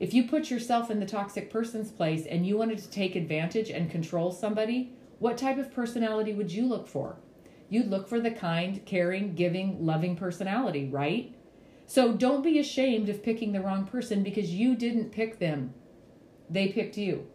If 0.00 0.14
you 0.14 0.26
put 0.26 0.50
yourself 0.50 0.90
in 0.90 0.98
the 0.98 1.06
toxic 1.06 1.50
person's 1.50 1.90
place 1.90 2.24
and 2.24 2.46
you 2.46 2.56
wanted 2.56 2.78
to 2.78 2.90
take 2.90 3.14
advantage 3.14 3.68
and 3.68 3.90
control 3.90 4.32
somebody, 4.32 4.94
what 5.18 5.36
type 5.36 5.58
of 5.58 5.74
personality 5.74 6.32
would 6.32 6.50
you 6.50 6.66
look 6.66 6.88
for? 6.88 7.18
You'd 7.68 7.90
look 7.90 8.08
for 8.08 8.18
the 8.18 8.30
kind, 8.30 8.84
caring, 8.86 9.34
giving, 9.34 9.84
loving 9.84 10.16
personality, 10.16 10.88
right? 10.88 11.34
So 11.86 12.14
don't 12.14 12.42
be 12.42 12.58
ashamed 12.58 13.10
of 13.10 13.22
picking 13.22 13.52
the 13.52 13.60
wrong 13.60 13.84
person 13.84 14.22
because 14.22 14.54
you 14.54 14.74
didn't 14.74 15.12
pick 15.12 15.38
them. 15.38 15.74
They 16.48 16.68
picked 16.68 16.96
you. 16.96 17.26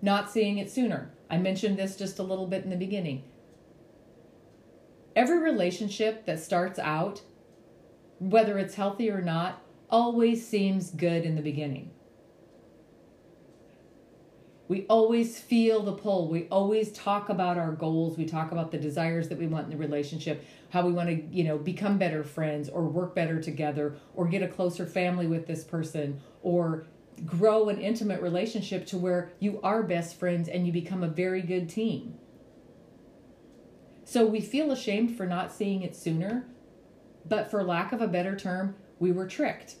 Not 0.00 0.30
seeing 0.30 0.56
it 0.56 0.70
sooner. 0.70 1.12
I 1.28 1.36
mentioned 1.36 1.76
this 1.76 1.94
just 1.94 2.18
a 2.18 2.22
little 2.22 2.46
bit 2.46 2.64
in 2.64 2.70
the 2.70 2.76
beginning. 2.76 3.22
Every 5.14 5.38
relationship 5.38 6.24
that 6.24 6.40
starts 6.40 6.78
out, 6.78 7.20
whether 8.18 8.56
it's 8.58 8.76
healthy 8.76 9.10
or 9.10 9.20
not, 9.20 9.62
always 9.90 10.46
seems 10.46 10.90
good 10.90 11.24
in 11.24 11.34
the 11.34 11.42
beginning. 11.42 11.90
We 14.68 14.84
always 14.90 15.40
feel 15.40 15.82
the 15.82 15.94
pull. 15.94 16.28
We 16.28 16.46
always 16.48 16.92
talk 16.92 17.30
about 17.30 17.56
our 17.56 17.72
goals. 17.72 18.18
We 18.18 18.26
talk 18.26 18.52
about 18.52 18.70
the 18.70 18.76
desires 18.76 19.30
that 19.30 19.38
we 19.38 19.46
want 19.46 19.64
in 19.64 19.70
the 19.70 19.78
relationship, 19.78 20.44
how 20.68 20.86
we 20.86 20.92
want 20.92 21.08
to, 21.08 21.14
you 21.34 21.42
know, 21.42 21.56
become 21.56 21.96
better 21.96 22.22
friends 22.22 22.68
or 22.68 22.84
work 22.84 23.14
better 23.14 23.40
together 23.40 23.96
or 24.14 24.28
get 24.28 24.42
a 24.42 24.48
closer 24.48 24.84
family 24.84 25.26
with 25.26 25.46
this 25.46 25.64
person 25.64 26.20
or 26.42 26.86
grow 27.24 27.70
an 27.70 27.80
intimate 27.80 28.20
relationship 28.20 28.86
to 28.86 28.98
where 28.98 29.30
you 29.40 29.58
are 29.62 29.82
best 29.82 30.18
friends 30.18 30.48
and 30.48 30.66
you 30.66 30.72
become 30.72 31.02
a 31.02 31.08
very 31.08 31.40
good 31.40 31.68
team. 31.70 32.14
So 34.04 34.26
we 34.26 34.40
feel 34.40 34.70
ashamed 34.70 35.16
for 35.16 35.24
not 35.24 35.50
seeing 35.50 35.82
it 35.82 35.96
sooner, 35.96 36.46
but 37.26 37.50
for 37.50 37.62
lack 37.62 37.92
of 37.92 38.02
a 38.02 38.08
better 38.08 38.36
term, 38.36 38.74
we 38.98 39.12
were 39.12 39.26
tricked. 39.26 39.76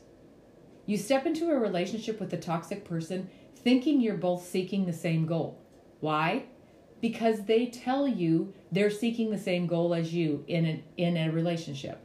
You 0.86 0.96
step 0.96 1.26
into 1.26 1.50
a 1.50 1.58
relationship 1.58 2.18
with 2.20 2.32
a 2.32 2.38
toxic 2.38 2.84
person 2.84 3.28
thinking 3.56 4.00
you're 4.00 4.16
both 4.16 4.46
seeking 4.46 4.86
the 4.86 4.92
same 4.92 5.26
goal. 5.26 5.60
Why? 6.00 6.44
Because 7.00 7.44
they 7.44 7.66
tell 7.66 8.08
you 8.08 8.54
they're 8.72 8.90
seeking 8.90 9.30
the 9.30 9.38
same 9.38 9.66
goal 9.66 9.94
as 9.94 10.14
you 10.14 10.44
in 10.48 10.66
a, 10.66 10.84
in 10.96 11.16
a 11.16 11.30
relationship. 11.30 12.00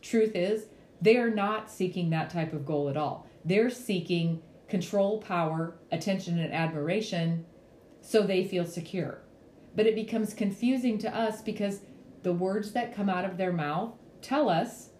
Truth 0.00 0.34
is, 0.34 0.66
they 1.00 1.16
are 1.16 1.30
not 1.30 1.70
seeking 1.70 2.10
that 2.10 2.30
type 2.30 2.52
of 2.52 2.64
goal 2.64 2.88
at 2.88 2.96
all. 2.96 3.26
They're 3.44 3.70
seeking 3.70 4.42
control, 4.68 5.18
power, 5.18 5.76
attention, 5.92 6.38
and 6.38 6.52
admiration 6.52 7.44
so 8.00 8.22
they 8.22 8.44
feel 8.44 8.64
secure. 8.64 9.20
But 9.74 9.86
it 9.86 9.94
becomes 9.94 10.32
confusing 10.32 10.98
to 10.98 11.14
us 11.14 11.42
because 11.42 11.80
the 12.22 12.32
words 12.32 12.72
that 12.72 12.94
come 12.94 13.08
out 13.08 13.24
of 13.24 13.36
their 13.36 13.52
mouth 13.52 13.92
tell 14.22 14.48
us 14.48 14.90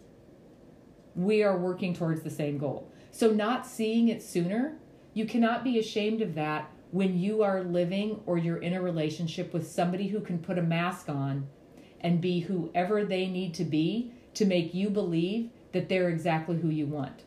we 1.17 1.43
are 1.43 1.59
working 1.59 1.95
towards 1.95 2.23
the 2.23 2.31
same 2.31 2.59
goal. 2.59 2.93
So, 3.11 3.31
not 3.31 3.67
seeing 3.67 4.09
it 4.09 4.23
sooner 4.23 4.77
you 5.17 5.25
cannot 5.25 5.65
be 5.65 5.79
ashamed 5.79 6.21
of 6.21 6.35
that 6.35 6.71
when 6.91 7.19
you 7.19 7.43
are 7.43 7.65
living 7.65 8.21
or 8.27 8.37
you're 8.37 8.59
in 8.59 8.75
a 8.75 8.83
relationship 8.83 9.55
with 9.55 9.67
somebody 9.67 10.09
who 10.09 10.21
can 10.21 10.39
put 10.39 10.59
a 10.59 10.63
mask 10.63 11.09
on 11.09 11.49
and 12.03 12.21
be 12.21 12.41
whoever 12.41 13.03
they 13.03 13.27
need 13.27 13.55
to 13.55 13.65
be 13.65 14.13
to 14.35 14.45
make 14.45 14.75
you 14.75 14.91
believe 14.91 15.49
that 15.73 15.89
they're 15.89 16.11
exactly 16.11 16.59
who 16.59 16.69
you 16.69 16.85
want. 16.85 17.23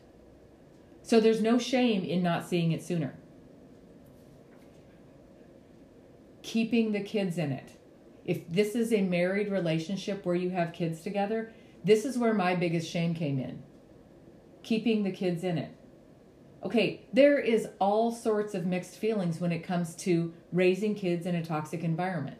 So 1.02 1.18
there's 1.18 1.40
no 1.40 1.58
shame 1.58 2.04
in 2.04 2.22
not 2.22 2.48
seeing 2.48 2.70
it 2.70 2.84
sooner. 2.84 3.18
Keeping 6.42 6.92
the 6.92 7.00
kids 7.00 7.38
in 7.38 7.50
it. 7.50 7.72
If 8.24 8.48
this 8.48 8.76
is 8.76 8.92
a 8.92 9.02
married 9.02 9.50
relationship 9.50 10.24
where 10.24 10.36
you 10.36 10.50
have 10.50 10.72
kids 10.72 11.00
together, 11.00 11.52
this 11.82 12.04
is 12.04 12.16
where 12.16 12.34
my 12.34 12.54
biggest 12.54 12.88
shame 12.88 13.14
came 13.14 13.40
in. 13.40 13.64
Keeping 14.62 15.02
the 15.02 15.10
kids 15.10 15.44
in 15.44 15.58
it. 15.58 15.74
Okay, 16.62 17.06
there 17.12 17.38
is 17.38 17.68
all 17.78 18.12
sorts 18.12 18.54
of 18.54 18.66
mixed 18.66 18.96
feelings 18.96 19.40
when 19.40 19.52
it 19.52 19.64
comes 19.64 19.94
to 19.96 20.34
raising 20.52 20.94
kids 20.94 21.24
in 21.24 21.34
a 21.34 21.44
toxic 21.44 21.82
environment. 21.82 22.36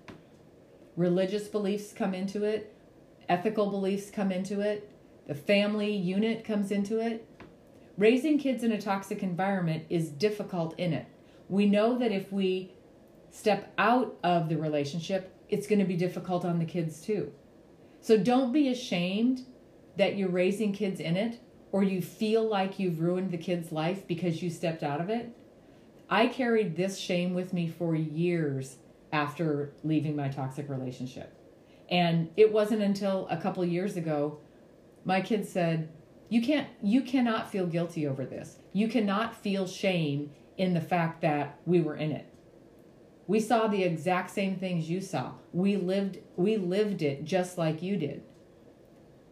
Religious 0.96 1.48
beliefs 1.48 1.94
come 1.94 2.12
into 2.12 2.44
it, 2.44 2.74
ethical 3.30 3.70
beliefs 3.70 4.10
come 4.10 4.30
into 4.30 4.60
it, 4.60 4.90
the 5.26 5.34
family 5.34 5.94
unit 5.94 6.44
comes 6.44 6.70
into 6.70 6.98
it. 6.98 7.26
Raising 7.96 8.38
kids 8.38 8.62
in 8.62 8.72
a 8.72 8.80
toxic 8.80 9.22
environment 9.22 9.84
is 9.88 10.10
difficult 10.10 10.78
in 10.78 10.92
it. 10.92 11.06
We 11.48 11.66
know 11.66 11.96
that 11.98 12.12
if 12.12 12.30
we 12.30 12.72
step 13.30 13.72
out 13.78 14.16
of 14.22 14.48
the 14.48 14.58
relationship, 14.58 15.34
it's 15.48 15.66
going 15.66 15.78
to 15.78 15.84
be 15.84 15.96
difficult 15.96 16.44
on 16.44 16.58
the 16.58 16.64
kids 16.64 17.00
too. 17.00 17.32
So 18.00 18.16
don't 18.18 18.52
be 18.52 18.68
ashamed 18.68 19.46
that 19.96 20.16
you're 20.16 20.28
raising 20.28 20.72
kids 20.72 21.00
in 21.00 21.16
it 21.16 21.40
or 21.72 21.82
you 21.82 22.02
feel 22.02 22.44
like 22.44 22.78
you've 22.78 23.00
ruined 23.00 23.30
the 23.30 23.38
kid's 23.38 23.72
life 23.72 24.06
because 24.06 24.42
you 24.42 24.50
stepped 24.50 24.82
out 24.82 25.00
of 25.00 25.08
it. 25.08 25.30
I 26.08 26.26
carried 26.26 26.76
this 26.76 26.98
shame 26.98 27.34
with 27.34 27.52
me 27.52 27.68
for 27.68 27.94
years 27.94 28.76
after 29.12 29.72
leaving 29.84 30.16
my 30.16 30.28
toxic 30.28 30.68
relationship. 30.68 31.32
And 31.88 32.30
it 32.36 32.52
wasn't 32.52 32.82
until 32.82 33.26
a 33.28 33.36
couple 33.36 33.64
years 33.64 33.96
ago 33.96 34.38
my 35.04 35.20
kid 35.20 35.46
said, 35.46 35.88
"You 36.28 36.42
can't 36.42 36.68
you 36.82 37.02
cannot 37.02 37.50
feel 37.50 37.66
guilty 37.66 38.06
over 38.06 38.24
this. 38.24 38.58
You 38.72 38.88
cannot 38.88 39.34
feel 39.34 39.66
shame 39.66 40.30
in 40.58 40.74
the 40.74 40.80
fact 40.80 41.22
that 41.22 41.58
we 41.64 41.80
were 41.80 41.96
in 41.96 42.12
it. 42.12 42.26
We 43.26 43.40
saw 43.40 43.66
the 43.66 43.82
exact 43.82 44.30
same 44.30 44.56
things 44.56 44.90
you 44.90 45.00
saw. 45.00 45.32
We 45.52 45.76
lived 45.76 46.18
we 46.36 46.56
lived 46.56 47.02
it 47.02 47.24
just 47.24 47.56
like 47.56 47.82
you 47.82 47.96
did 47.96 48.22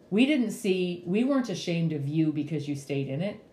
we 0.09 0.25
didn't 0.25 0.51
see, 0.51 1.03
we 1.05 1.23
weren't 1.23 1.49
ashamed 1.49 1.93
of 1.93 2.07
you 2.07 2.31
because 2.31 2.67
you 2.67 2.75
stayed 2.75 3.07
in 3.07 3.21
it. 3.21 3.43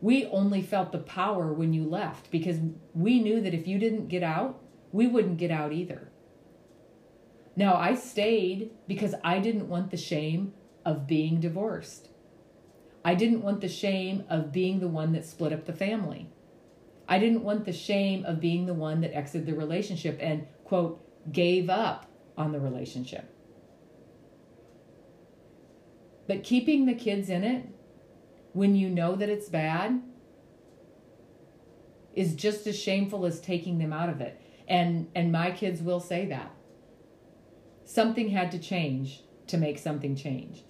We 0.00 0.26
only 0.26 0.62
felt 0.62 0.92
the 0.92 0.98
power 0.98 1.52
when 1.52 1.72
you 1.72 1.84
left 1.84 2.30
because 2.30 2.58
we 2.94 3.20
knew 3.20 3.40
that 3.40 3.54
if 3.54 3.66
you 3.66 3.78
didn't 3.78 4.08
get 4.08 4.22
out, 4.22 4.60
we 4.92 5.06
wouldn't 5.06 5.38
get 5.38 5.50
out 5.50 5.72
either. 5.72 6.10
Now, 7.56 7.74
I 7.76 7.94
stayed 7.94 8.70
because 8.86 9.14
I 9.24 9.38
didn't 9.38 9.68
want 9.68 9.90
the 9.90 9.96
shame 9.96 10.54
of 10.84 11.06
being 11.06 11.40
divorced. 11.40 12.08
I 13.04 13.14
didn't 13.14 13.42
want 13.42 13.60
the 13.60 13.68
shame 13.68 14.24
of 14.28 14.52
being 14.52 14.80
the 14.80 14.88
one 14.88 15.12
that 15.12 15.24
split 15.26 15.52
up 15.52 15.66
the 15.66 15.72
family. 15.72 16.30
I 17.08 17.18
didn't 17.18 17.44
want 17.44 17.64
the 17.64 17.72
shame 17.72 18.24
of 18.24 18.40
being 18.40 18.66
the 18.66 18.74
one 18.74 19.00
that 19.02 19.14
exited 19.14 19.46
the 19.46 19.54
relationship 19.54 20.18
and, 20.20 20.46
quote, 20.64 21.00
gave 21.32 21.68
up 21.68 22.06
on 22.36 22.52
the 22.52 22.60
relationship. 22.60 23.33
But 26.26 26.44
keeping 26.44 26.86
the 26.86 26.94
kids 26.94 27.28
in 27.28 27.44
it 27.44 27.66
when 28.52 28.74
you 28.74 28.88
know 28.88 29.14
that 29.16 29.28
it's 29.28 29.48
bad 29.48 30.02
is 32.14 32.34
just 32.34 32.66
as 32.66 32.78
shameful 32.78 33.26
as 33.26 33.40
taking 33.40 33.78
them 33.78 33.92
out 33.92 34.08
of 34.08 34.20
it. 34.20 34.40
And 34.66 35.08
and 35.14 35.32
my 35.32 35.50
kids 35.50 35.82
will 35.82 36.00
say 36.00 36.26
that. 36.26 36.54
Something 37.84 38.30
had 38.30 38.50
to 38.52 38.58
change 38.58 39.22
to 39.48 39.58
make 39.58 39.78
something 39.78 40.16
change. 40.16 40.64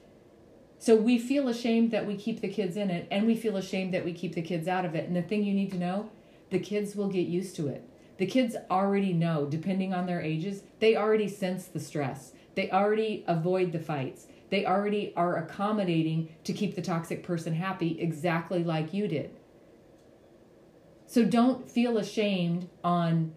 So 0.79 0.97
we 0.97 1.19
feel 1.19 1.49
ashamed 1.49 1.93
that 1.93 2.07
we 2.07 2.17
keep 2.17 2.41
the 2.41 2.49
kids 2.49 2.77
in 2.77 2.91
it 2.91 3.07
and 3.11 3.27
we 3.27 3.37
feel 3.37 3.57
ashamed 3.57 3.95
that 3.95 4.05
we 4.05 4.13
keep 4.13 4.35
the 4.35 4.43
kids 4.43 4.69
out 4.69 4.85
of 4.85 4.95
it. 4.95 5.07
And 5.07 5.17
the 5.17 5.23
thing 5.23 5.45
you 5.45 5.55
need 5.55 5.71
to 5.73 5.79
know, 5.79 6.11
the 6.51 6.59
kids 6.59 6.95
will 6.95 7.09
get 7.09 7.27
used 7.27 7.57
to 7.57 7.69
it. 7.69 7.89
The 8.19 8.27
kids 8.27 8.55
already 8.71 9.13
know, 9.13 9.47
depending 9.47 9.95
on 9.95 10.07
their 10.07 10.21
ages, 10.21 10.63
they 10.81 10.97
already 10.97 11.29
sense 11.29 11.67
the 11.67 11.81
stress. 11.81 12.33
They 12.55 12.71
already 12.71 13.25
avoid 13.27 13.73
the 13.73 13.79
fights. 13.79 14.27
They 14.55 14.67
already 14.67 15.13
are 15.17 15.39
accommodating 15.39 16.29
to 16.45 16.53
keep 16.53 16.77
the 16.77 16.81
toxic 16.81 17.25
person 17.25 17.55
happy 17.55 18.01
exactly 18.01 18.63
like 18.63 18.95
you 18.95 19.09
did. 19.09 19.35
So 21.09 21.25
don't 21.25 21.69
feel 21.69 21.99
ashamed 21.99 22.69
on 22.85 23.33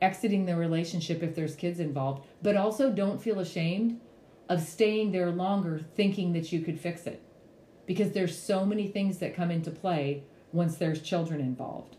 exiting 0.00 0.46
the 0.46 0.56
relationship 0.56 1.22
if 1.22 1.34
there's 1.34 1.54
kids 1.54 1.80
involved, 1.80 2.26
but 2.40 2.56
also 2.56 2.90
don't 2.90 3.20
feel 3.20 3.40
ashamed 3.40 4.00
of 4.48 4.62
staying 4.62 5.12
there 5.12 5.30
longer 5.30 5.82
thinking 5.94 6.32
that 6.32 6.50
you 6.50 6.62
could 6.62 6.80
fix 6.80 7.06
it. 7.06 7.22
Because 7.84 8.12
there's 8.12 8.34
so 8.34 8.64
many 8.64 8.88
things 8.88 9.18
that 9.18 9.36
come 9.36 9.50
into 9.50 9.70
play 9.70 10.22
once 10.50 10.78
there's 10.78 11.02
children 11.02 11.42
involved. 11.42 11.98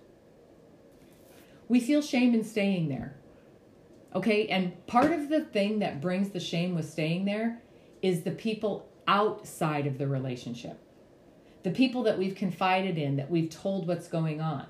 we 1.67 1.79
feel 1.79 2.01
shame 2.01 2.33
in 2.33 2.43
staying 2.43 2.89
there. 2.89 3.15
Okay, 4.15 4.47
and 4.47 4.87
part 4.87 5.11
of 5.11 5.29
the 5.29 5.41
thing 5.41 5.77
that 5.77 6.01
brings 6.01 6.31
the 6.31 6.39
shame 6.39 6.73
with 6.73 6.89
staying 6.89 7.25
there 7.25 7.61
is 8.01 8.21
the 8.21 8.31
people 8.31 8.89
outside 9.07 9.87
of 9.87 9.97
the 9.97 10.07
relationship. 10.07 10.79
The 11.63 11.71
people 11.71 12.03
that 12.03 12.17
we've 12.17 12.35
confided 12.35 12.97
in, 12.97 13.17
that 13.17 13.29
we've 13.29 13.49
told 13.49 13.87
what's 13.87 14.07
going 14.07 14.39
on. 14.39 14.67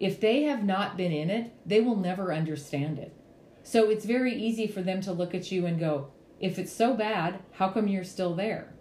If 0.00 0.20
they 0.20 0.42
have 0.42 0.64
not 0.64 0.96
been 0.96 1.12
in 1.12 1.30
it, 1.30 1.52
they 1.64 1.80
will 1.80 1.96
never 1.96 2.32
understand 2.32 2.98
it. 2.98 3.14
So 3.62 3.88
it's 3.88 4.04
very 4.04 4.34
easy 4.34 4.66
for 4.66 4.82
them 4.82 5.00
to 5.02 5.12
look 5.12 5.34
at 5.34 5.52
you 5.52 5.66
and 5.66 5.78
go, 5.78 6.08
if 6.40 6.58
it's 6.58 6.72
so 6.72 6.94
bad, 6.94 7.40
how 7.52 7.70
come 7.70 7.88
you're 7.88 8.04
still 8.04 8.34
there? 8.34 8.74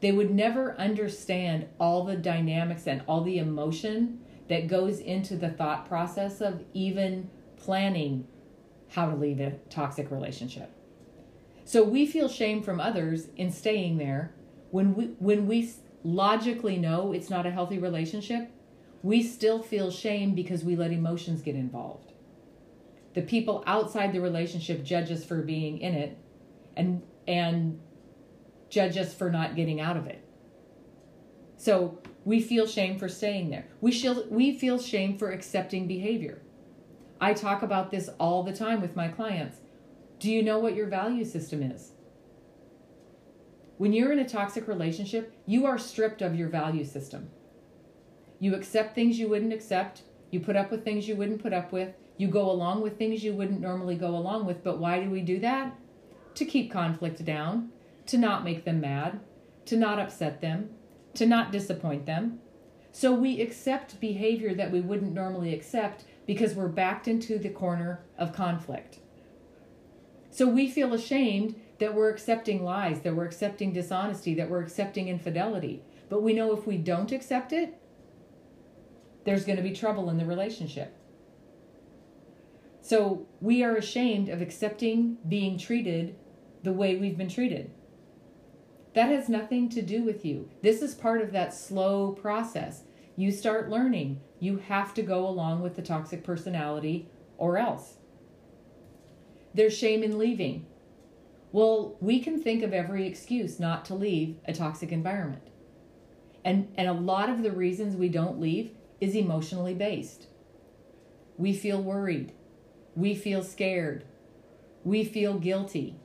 They 0.00 0.12
would 0.12 0.30
never 0.30 0.78
understand 0.78 1.66
all 1.80 2.04
the 2.04 2.16
dynamics 2.16 2.86
and 2.86 3.02
all 3.06 3.22
the 3.22 3.38
emotion 3.38 4.20
that 4.48 4.68
goes 4.68 4.98
into 4.98 5.36
the 5.36 5.48
thought 5.48 5.88
process 5.88 6.40
of 6.40 6.64
even 6.74 7.30
planning 7.56 8.26
how 8.88 9.08
to 9.08 9.16
leave 9.16 9.40
a 9.40 9.52
toxic 9.70 10.10
relationship. 10.10 10.70
So 11.66 11.82
we 11.82 12.06
feel 12.06 12.28
shame 12.28 12.62
from 12.62 12.80
others 12.80 13.28
in 13.36 13.50
staying 13.50 13.98
there 13.98 14.32
when 14.70 14.94
we 14.94 15.04
when 15.18 15.46
we 15.46 15.70
logically 16.04 16.76
know 16.76 17.12
it's 17.12 17.28
not 17.28 17.44
a 17.44 17.50
healthy 17.50 17.78
relationship, 17.78 18.50
we 19.02 19.22
still 19.22 19.62
feel 19.62 19.90
shame 19.90 20.34
because 20.34 20.64
we 20.64 20.76
let 20.76 20.92
emotions 20.92 21.42
get 21.42 21.56
involved. 21.56 22.12
The 23.14 23.22
people 23.22 23.64
outside 23.66 24.12
the 24.12 24.20
relationship 24.20 24.84
judge 24.84 25.10
us 25.10 25.24
for 25.24 25.42
being 25.42 25.78
in 25.78 25.94
it 25.94 26.16
and 26.76 27.02
and 27.26 27.80
judge 28.70 28.96
us 28.96 29.12
for 29.12 29.28
not 29.28 29.56
getting 29.56 29.80
out 29.80 29.96
of 29.96 30.06
it. 30.06 30.24
So 31.56 31.98
we 32.24 32.40
feel 32.40 32.66
shame 32.66 32.98
for 32.98 33.08
staying 33.08 33.50
there. 33.50 33.66
We 33.80 33.92
feel, 33.92 34.24
we 34.28 34.56
feel 34.56 34.78
shame 34.78 35.16
for 35.16 35.30
accepting 35.30 35.86
behavior. 35.86 36.42
I 37.20 37.32
talk 37.34 37.62
about 37.62 37.90
this 37.90 38.08
all 38.20 38.42
the 38.42 38.52
time 38.52 38.80
with 38.80 38.94
my 38.94 39.08
clients. 39.08 39.58
Do 40.18 40.30
you 40.30 40.42
know 40.42 40.58
what 40.58 40.74
your 40.74 40.86
value 40.86 41.24
system 41.26 41.62
is? 41.62 41.92
When 43.76 43.92
you're 43.92 44.12
in 44.12 44.18
a 44.18 44.28
toxic 44.28 44.66
relationship, 44.66 45.34
you 45.44 45.66
are 45.66 45.76
stripped 45.76 46.22
of 46.22 46.34
your 46.34 46.48
value 46.48 46.84
system. 46.84 47.28
You 48.40 48.54
accept 48.54 48.94
things 48.94 49.18
you 49.18 49.28
wouldn't 49.28 49.52
accept, 49.52 50.02
you 50.30 50.40
put 50.40 50.56
up 50.56 50.70
with 50.70 50.84
things 50.84 51.06
you 51.06 51.16
wouldn't 51.16 51.42
put 51.42 51.52
up 51.52 51.70
with, 51.70 51.94
you 52.16 52.28
go 52.28 52.50
along 52.50 52.80
with 52.80 52.96
things 52.96 53.22
you 53.22 53.34
wouldn't 53.34 53.60
normally 53.60 53.96
go 53.96 54.16
along 54.16 54.46
with. 54.46 54.64
But 54.64 54.78
why 54.78 55.02
do 55.02 55.10
we 55.10 55.20
do 55.20 55.38
that? 55.40 55.76
To 56.36 56.46
keep 56.46 56.72
conflict 56.72 57.22
down, 57.22 57.70
to 58.06 58.16
not 58.16 58.42
make 58.42 58.64
them 58.64 58.80
mad, 58.80 59.20
to 59.66 59.76
not 59.76 59.98
upset 59.98 60.40
them, 60.40 60.70
to 61.14 61.26
not 61.26 61.52
disappoint 61.52 62.06
them. 62.06 62.38
So 62.90 63.12
we 63.12 63.42
accept 63.42 64.00
behavior 64.00 64.54
that 64.54 64.72
we 64.72 64.80
wouldn't 64.80 65.12
normally 65.12 65.52
accept 65.52 66.04
because 66.26 66.54
we're 66.54 66.68
backed 66.68 67.06
into 67.06 67.38
the 67.38 67.50
corner 67.50 68.00
of 68.16 68.32
conflict. 68.32 69.00
So 70.36 70.46
we 70.46 70.68
feel 70.68 70.92
ashamed 70.92 71.58
that 71.78 71.94
we're 71.94 72.10
accepting 72.10 72.62
lies, 72.62 73.00
that 73.00 73.16
we're 73.16 73.24
accepting 73.24 73.72
dishonesty, 73.72 74.34
that 74.34 74.50
we're 74.50 74.60
accepting 74.60 75.08
infidelity. 75.08 75.82
But 76.10 76.22
we 76.22 76.34
know 76.34 76.52
if 76.52 76.66
we 76.66 76.76
don't 76.76 77.10
accept 77.10 77.54
it, 77.54 77.80
there's 79.24 79.46
going 79.46 79.56
to 79.56 79.62
be 79.62 79.72
trouble 79.72 80.10
in 80.10 80.18
the 80.18 80.26
relationship. 80.26 80.94
So 82.82 83.26
we 83.40 83.64
are 83.64 83.76
ashamed 83.76 84.28
of 84.28 84.42
accepting 84.42 85.16
being 85.26 85.56
treated 85.56 86.16
the 86.62 86.74
way 86.74 86.96
we've 86.96 87.16
been 87.16 87.30
treated. 87.30 87.70
That 88.92 89.08
has 89.08 89.30
nothing 89.30 89.70
to 89.70 89.80
do 89.80 90.02
with 90.02 90.26
you. 90.26 90.50
This 90.60 90.82
is 90.82 90.94
part 90.94 91.22
of 91.22 91.32
that 91.32 91.54
slow 91.54 92.12
process. 92.12 92.82
You 93.16 93.32
start 93.32 93.70
learning. 93.70 94.20
You 94.38 94.58
have 94.58 94.92
to 94.92 95.02
go 95.02 95.26
along 95.26 95.62
with 95.62 95.76
the 95.76 95.82
toxic 95.82 96.22
personality 96.22 97.08
or 97.38 97.56
else. 97.56 97.95
There's 99.56 99.76
shame 99.76 100.02
in 100.02 100.18
leaving. 100.18 100.66
Well, 101.50 101.96
we 102.00 102.20
can 102.20 102.40
think 102.40 102.62
of 102.62 102.72
every 102.72 103.06
excuse 103.06 103.58
not 103.58 103.84
to 103.86 103.94
leave 103.94 104.36
a 104.46 104.52
toxic 104.52 104.92
environment. 104.92 105.48
And, 106.44 106.72
and 106.76 106.88
a 106.88 106.92
lot 106.92 107.28
of 107.28 107.42
the 107.42 107.50
reasons 107.50 107.96
we 107.96 108.08
don't 108.08 108.40
leave 108.40 108.70
is 109.00 109.14
emotionally 109.14 109.74
based. 109.74 110.26
We 111.36 111.52
feel 111.52 111.82
worried. 111.82 112.32
We 112.94 113.14
feel 113.14 113.42
scared. 113.42 114.04
We 114.84 115.04
feel 115.04 115.38
guilty 115.38 115.98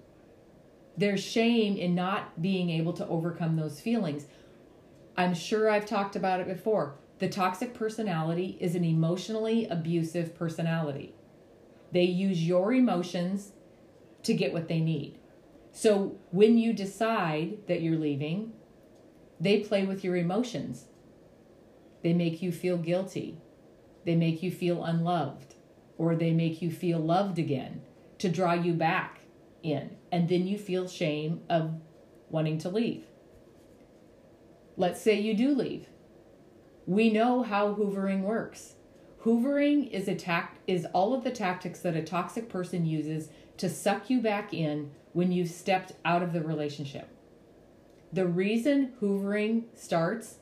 there's 0.98 1.24
shame 1.24 1.78
in 1.78 1.96
not 1.96 2.42
being 2.42 2.70
able 2.70 2.94
to 2.94 3.08
overcome 3.08 3.56
those 3.56 3.80
feelings. 3.80 4.28
I'm 5.18 5.34
sure 5.34 5.70
I've 5.70 5.86
talked 5.86 6.16
about 6.16 6.40
it 6.40 6.48
before. 6.48 6.96
The 7.20 7.30
toxic 7.30 7.74
personality 7.74 8.58
is 8.60 8.76
an 8.76 8.84
emotionally 8.84 9.68
abusive 9.68 10.36
personality. 10.36 11.14
They 11.92 12.04
use 12.04 12.46
your 12.46 12.74
emotions 12.74 13.52
to 14.24 14.34
get 14.34 14.54
what 14.54 14.68
they 14.68 14.80
need. 14.80 15.18
So 15.72 16.18
when 16.32 16.58
you 16.58 16.74
decide 16.74 17.68
that 17.68 17.82
you're 17.82 17.98
leaving, 17.98 18.54
they 19.40 19.60
play 19.60 19.86
with 19.86 20.04
your 20.04 20.16
emotions. 20.16 20.86
They 22.04 22.14
make 22.14 22.42
you 22.42 22.52
feel 22.52 22.78
guilty. 22.78 23.38
They 24.06 24.16
make 24.16 24.42
you 24.42 24.52
feel 24.52 24.84
unloved, 24.84 25.56
or 25.98 26.16
they 26.16 26.32
make 26.32 26.62
you 26.62 26.72
feel 26.72 27.00
loved 27.00 27.38
again 27.38 27.82
to 28.18 28.30
draw 28.30 28.54
you 28.54 28.74
back 28.74 29.22
in, 29.64 29.98
and 30.12 30.28
then 30.28 30.48
you 30.48 30.58
feel 30.58 30.88
shame 30.88 31.42
of 31.50 31.74
wanting 32.30 32.58
to 32.60 32.70
leave. 32.70 33.06
Let's 34.78 35.02
say 35.02 35.20
you 35.20 35.36
do 35.36 35.54
leave. 35.54 35.88
We 36.88 37.12
know 37.12 37.44
how 37.44 37.76
hoovering 37.76 38.22
works. 38.22 38.76
Hoovering 39.24 39.92
is 39.92 40.08
a 40.08 40.48
is 40.66 40.88
all 40.94 41.14
of 41.14 41.24
the 41.24 41.30
tactics 41.30 41.82
that 41.82 41.96
a 41.96 42.02
toxic 42.02 42.50
person 42.50 42.88
uses 42.88 43.30
to 43.58 43.70
suck 43.70 44.10
you 44.10 44.20
back 44.20 44.52
in 44.52 44.92
when 45.14 45.32
you've 45.32 45.52
stepped 45.52 45.94
out 46.04 46.24
of 46.24 46.34
the 46.34 46.42
relationship. 46.42 47.08
The 48.12 48.26
reason 48.26 48.94
hoovering 49.00 49.66
starts 49.76 50.40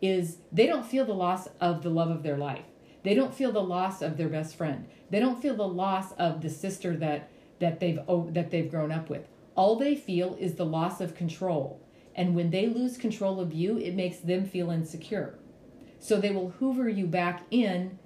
is 0.00 0.38
they 0.50 0.66
don't 0.66 0.86
feel 0.86 1.04
the 1.04 1.12
loss 1.12 1.48
of 1.60 1.82
the 1.82 1.90
love 1.90 2.10
of 2.10 2.22
their 2.22 2.38
life. 2.38 2.64
They 3.02 3.14
don't 3.14 3.34
feel 3.34 3.52
the 3.52 3.62
loss 3.62 4.00
of 4.00 4.16
their 4.16 4.30
best 4.30 4.56
friend. 4.56 4.88
They 5.10 5.20
don't 5.20 5.42
feel 5.42 5.54
the 5.54 5.68
loss 5.68 6.12
of 6.12 6.40
the 6.40 6.50
sister 6.50 6.96
that 6.96 7.30
that 7.58 7.80
they've 7.80 8.00
that 8.30 8.50
they've 8.50 8.70
grown 8.70 8.92
up 8.92 9.10
with. 9.10 9.28
All 9.54 9.76
they 9.76 9.94
feel 9.94 10.36
is 10.40 10.54
the 10.54 10.64
loss 10.64 11.02
of 11.02 11.14
control. 11.14 11.80
And 12.14 12.34
when 12.34 12.50
they 12.50 12.66
lose 12.66 12.96
control 12.96 13.40
of 13.40 13.52
you, 13.52 13.76
it 13.76 13.94
makes 13.94 14.18
them 14.18 14.46
feel 14.46 14.70
insecure. 14.70 15.38
So 15.98 16.18
they 16.18 16.30
will 16.30 16.50
hoover 16.58 16.88
you 16.88 17.06
back 17.06 17.42
in 17.50 17.98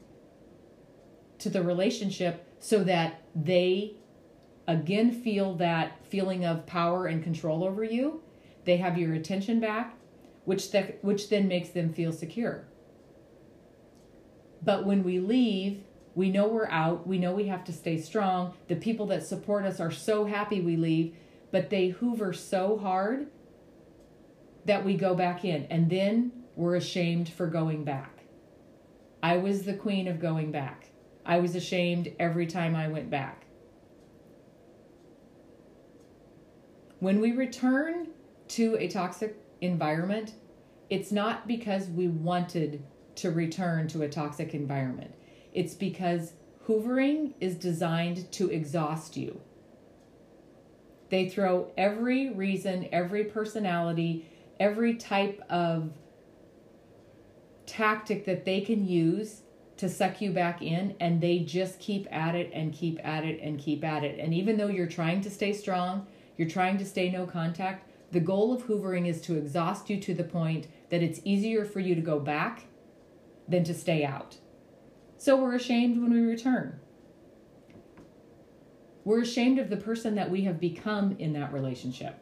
to 1.39 1.51
the 1.51 1.63
relationship 1.63 2.47
so 2.59 2.83
that 2.85 3.23
they 3.35 3.95
again 4.67 5.11
feel 5.13 5.55
that 5.55 6.05
feeling 6.07 6.45
of 6.45 6.67
power 6.67 7.07
and 7.07 7.23
control 7.23 7.65
over 7.65 7.85
you. 7.85 8.23
They 8.65 8.79
have 8.79 8.99
your 8.99 9.15
attention 9.15 9.61
back, 9.61 9.97
which 10.45 10.69
which 11.03 11.29
then 11.29 11.49
makes 11.49 11.71
them 11.71 11.93
feel 11.93 12.13
secure. 12.13 12.65
But 14.63 14.85
when 14.85 15.05
we 15.05 15.21
leave, 15.21 15.85
we 16.15 16.31
know 16.31 16.49
we're 16.49 16.69
out. 16.69 17.07
We 17.07 17.19
know 17.19 17.33
we 17.33 17.47
have 17.47 17.65
to 17.65 17.73
stay 17.73 17.99
strong. 17.99 18.55
The 18.69 18.77
people 18.77 19.07
that 19.07 19.27
support 19.27 19.65
us 19.65 19.81
are 19.81 19.93
so 19.93 20.25
happy 20.25 20.61
we 20.61 20.77
leave, 20.77 21.15
but 21.53 21.71
they 21.71 21.89
hoover 21.89 22.33
so 22.33 22.79
hard 22.79 23.29
that 24.65 24.85
we 24.85 24.97
go 24.97 25.15
back 25.15 25.45
in. 25.45 25.67
And 25.67 25.89
then 25.91 26.33
we're 26.57 26.75
ashamed 26.75 27.29
for 27.29 27.47
going 27.47 27.85
back. 27.85 28.25
I 29.23 29.37
was 29.37 29.63
the 29.63 29.75
queen 29.75 30.09
of 30.09 30.19
going 30.19 30.51
back. 30.51 30.91
I 31.27 31.41
was 31.41 31.57
ashamed 31.57 32.13
every 32.21 32.47
time 32.47 32.77
I 32.77 32.87
went 32.87 33.11
back. 33.11 33.47
When 37.01 37.21
we 37.21 37.33
return 37.33 38.09
to 38.49 38.77
a 38.77 38.87
toxic 38.87 39.37
environment, 39.61 40.35
it's 40.89 41.11
not 41.11 41.49
because 41.49 41.89
we 41.89 42.07
wanted 42.07 42.83
to 43.17 43.31
return 43.33 43.89
to 43.89 44.03
a 44.03 44.09
toxic 44.09 44.55
environment. 44.55 45.15
It's 45.53 45.75
because 45.75 46.35
hoovering 46.67 47.35
is 47.41 47.57
designed 47.57 48.31
to 48.33 48.49
exhaust 48.51 49.17
you. 49.17 49.41
They 51.11 51.29
throw 51.29 51.73
every 51.77 52.31
reason, 52.31 52.89
every 52.93 53.25
personality, 53.25 54.27
every 54.61 54.95
type 54.95 55.43
of 55.51 55.91
tactic 57.67 58.25
that 58.27 58.45
they 58.45 58.61
can 58.61 58.87
use 58.87 59.43
to 59.77 59.89
suck 59.89 60.21
you 60.21 60.31
back 60.31 60.63
in, 60.63 60.97
and 61.01 61.21
they 61.21 61.41
just 61.41 61.79
keep 61.79 62.07
at 62.11 62.35
it 62.35 62.51
and 62.55 62.73
keep 62.73 62.99
at 63.05 63.25
it 63.25 63.41
and 63.41 63.59
keep 63.59 63.85
at 63.85 64.05
it. 64.05 64.19
And 64.19 64.33
even 64.33 64.57
though 64.57 64.69
you're 64.69 64.87
trying 64.87 65.21
to 65.23 65.31
stay 65.31 65.53
strong, 65.53 66.07
you're 66.37 66.49
trying 66.49 66.79
to 66.79 66.85
stay 66.85 67.11
no 67.11 67.27
contact, 67.27 67.91
the 68.13 68.21
goal 68.21 68.53
of 68.53 68.67
hoovering 68.67 69.07
is 69.07 69.21
to 69.23 69.37
exhaust 69.37 69.91
you 69.91 70.01
to 70.01 70.15
the 70.15 70.25
point 70.25 70.69
that 70.91 71.03
it's 71.03 71.21
easier 71.25 71.65
for 71.65 71.81
you 71.81 71.95
to 71.95 72.01
go 72.01 72.19
back 72.19 72.67
than 73.49 73.65
to 73.65 73.75
stay 73.75 74.05
out. 74.05 74.39
So 75.19 75.37
we're 75.37 75.55
ashamed 75.55 76.01
when 76.01 76.13
we 76.13 76.21
return. 76.21 76.79
We're 79.05 79.23
ashamed 79.23 79.59
of 79.59 79.71
the 79.71 79.77
person 79.77 80.15
that 80.17 80.31
we 80.31 80.43
have 80.43 80.59
become 80.59 81.17
in 81.19 81.33
that 81.35 81.53
relationship. 81.53 82.19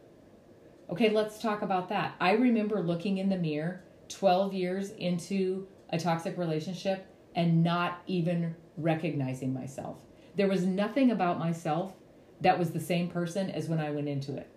Okay, 0.91 1.11
let's 1.11 1.41
talk 1.41 1.63
about 1.63 1.89
that. 1.89 2.15
I 2.21 2.33
remember 2.33 2.83
looking 2.83 3.19
in 3.19 3.29
the 3.29 3.39
mirror 3.39 3.85
12 4.09 4.53
years 4.53 4.91
into 4.91 5.67
a 5.91 5.99
toxic 5.99 6.37
relationship 6.37 7.07
and 7.35 7.63
not 7.63 8.03
even 8.07 8.55
recognizing 8.77 9.53
myself. 9.53 9.99
There 10.37 10.49
was 10.49 10.65
nothing 10.65 11.11
about 11.11 11.39
myself 11.39 11.93
that 12.41 12.59
was 12.59 12.71
the 12.71 12.81
same 12.81 13.09
person 13.09 13.51
as 13.51 13.69
when 13.69 13.81
I 13.81 13.91
went 13.91 14.09
into 14.09 14.37
it. 14.37 14.49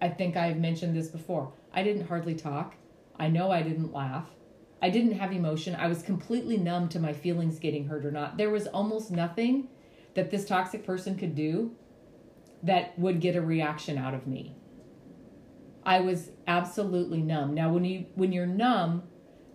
I 0.00 0.08
think 0.08 0.36
I've 0.36 0.58
mentioned 0.58 0.96
this 0.96 1.08
before. 1.08 1.52
I 1.72 1.82
didn't 1.82 2.08
hardly 2.08 2.34
talk. 2.34 2.74
I 3.18 3.28
know 3.28 3.50
I 3.50 3.62
didn't 3.62 3.92
laugh. 3.92 4.28
I 4.82 4.90
didn't 4.90 5.18
have 5.18 5.32
emotion. 5.32 5.74
I 5.74 5.86
was 5.86 6.02
completely 6.02 6.58
numb 6.58 6.88
to 6.90 7.00
my 7.00 7.12
feelings 7.12 7.58
getting 7.58 7.86
hurt 7.88 8.04
or 8.04 8.10
not. 8.10 8.36
There 8.36 8.50
was 8.50 8.66
almost 8.66 9.10
nothing 9.10 9.68
that 10.14 10.30
this 10.30 10.44
toxic 10.44 10.84
person 10.84 11.16
could 11.16 11.34
do 11.34 11.74
that 12.62 12.98
would 12.98 13.20
get 13.20 13.36
a 13.36 13.40
reaction 13.40 13.96
out 13.96 14.14
of 14.14 14.26
me. 14.26 14.54
I 15.84 16.00
was 16.00 16.30
absolutely 16.46 17.22
numb. 17.22 17.54
Now 17.54 17.72
when 17.72 17.84
you 17.84 18.06
when 18.16 18.32
you're 18.32 18.46
numb, 18.46 19.04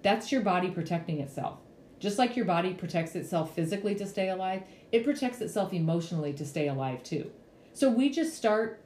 that's 0.02 0.32
your 0.32 0.41
body 0.41 0.70
protecting 0.70 1.20
itself. 1.20 1.60
Just 2.02 2.18
like 2.18 2.36
your 2.36 2.46
body 2.46 2.74
protects 2.74 3.16
itself 3.16 3.54
physically 3.54 3.94
to 3.94 4.08
stay 4.08 4.30
alive, 4.30 4.64
it 4.92 5.04
protects 5.04 5.40
itself 5.40 5.72
emotionally 5.72 6.34
to 6.34 6.44
stay 6.44 6.68
alive 6.68 7.04
too. 7.04 7.30
So 7.74 7.92
we 7.92 8.10
just 8.10 8.36
start 8.36 8.82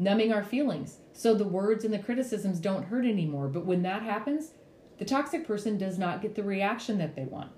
numbing 0.00 0.32
our 0.32 0.42
feelings 0.42 0.98
so 1.12 1.32
the 1.32 1.44
words 1.46 1.84
and 1.84 1.94
the 1.94 1.98
criticisms 2.00 2.58
don't 2.58 2.86
hurt 2.86 3.06
anymore. 3.06 3.46
But 3.46 3.64
when 3.64 3.82
that 3.82 4.02
happens, 4.02 4.50
the 4.98 5.04
toxic 5.04 5.46
person 5.46 5.78
does 5.78 5.96
not 5.96 6.20
get 6.20 6.34
the 6.34 6.42
reaction 6.42 6.98
that 6.98 7.14
they 7.14 7.24
want. 7.24 7.52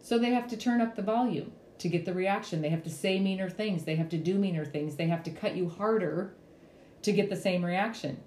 So 0.00 0.18
they 0.18 0.30
have 0.30 0.46
to 0.46 0.56
turn 0.56 0.80
up 0.80 0.94
the 0.94 1.02
volume 1.02 1.50
to 1.78 1.88
get 1.88 2.04
the 2.04 2.14
reaction. 2.14 2.62
They 2.62 2.68
have 2.68 2.84
to 2.84 2.90
say 2.90 3.18
meaner 3.18 3.50
things. 3.50 3.82
They 3.82 3.96
have 3.96 4.08
to 4.10 4.18
do 4.18 4.38
meaner 4.38 4.64
things. 4.64 4.94
They 4.94 5.08
have 5.08 5.24
to 5.24 5.32
cut 5.32 5.56
you 5.56 5.68
harder 5.68 6.32
to 7.02 7.12
get 7.12 7.28
the 7.28 7.36
same 7.36 7.64
reaction. 7.64 8.20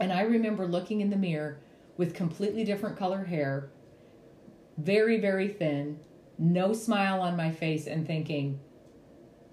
And 0.00 0.12
I 0.12 0.22
remember 0.22 0.66
looking 0.66 1.00
in 1.00 1.10
the 1.10 1.16
mirror 1.16 1.60
with 1.96 2.14
completely 2.14 2.64
different 2.64 2.98
color 2.98 3.24
hair, 3.24 3.70
very, 4.78 5.20
very 5.20 5.48
thin, 5.48 5.98
no 6.38 6.72
smile 6.72 7.20
on 7.20 7.36
my 7.36 7.50
face, 7.50 7.86
and 7.86 8.06
thinking, 8.06 8.60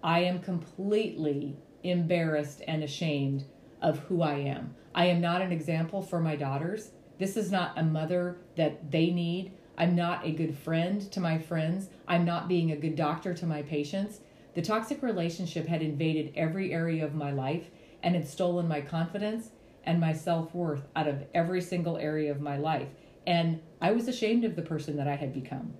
I 0.02 0.20
am 0.22 0.40
completely 0.40 1.58
embarrassed 1.84 2.62
and 2.68 2.84
ashamed 2.84 3.46
of 3.82 4.00
who 4.00 4.22
I 4.22 4.36
am. 4.36 4.76
I 4.96 5.06
am 5.06 5.22
not 5.22 5.42
an 5.42 5.52
example 5.52 6.02
for 6.02 6.20
my 6.20 6.36
daughters. 6.36 6.92
This 7.18 7.38
is 7.38 7.52
not 7.52 7.78
a 7.78 7.84
mother 7.84 8.38
that 8.56 8.92
they 8.92 9.12
need. 9.12 9.52
I'm 9.78 9.96
not 9.96 10.26
a 10.26 10.32
good 10.32 10.58
friend 10.58 11.02
to 11.12 11.20
my 11.20 11.38
friends. 11.38 11.90
I'm 12.08 12.26
not 12.26 12.48
being 12.48 12.72
a 12.72 12.78
good 12.78 12.96
doctor 12.96 13.34
to 13.34 13.46
my 13.46 13.62
patients. 13.62 14.20
The 14.56 14.62
toxic 14.62 15.02
relationship 15.02 15.68
had 15.68 15.82
invaded 15.82 16.34
every 16.36 16.74
area 16.74 17.06
of 17.06 17.14
my 17.14 17.32
life 17.32 17.70
and 18.04 18.16
had 18.16 18.28
stolen 18.28 18.68
my 18.68 18.82
confidence 18.82 19.52
and 19.84 20.00
my 20.00 20.14
self 20.14 20.54
worth 20.54 20.88
out 20.96 21.08
of 21.08 21.24
every 21.34 21.62
single 21.62 21.98
area 21.98 22.32
of 22.32 22.42
my 22.42 22.58
life. 22.58 22.90
And 23.30 23.62
I 23.80 23.92
was 23.92 24.08
ashamed 24.08 24.44
of 24.44 24.56
the 24.56 24.64
person 24.64 24.98
that 24.98 25.08
I 25.08 25.16
had 25.16 25.32
become. 25.32 25.76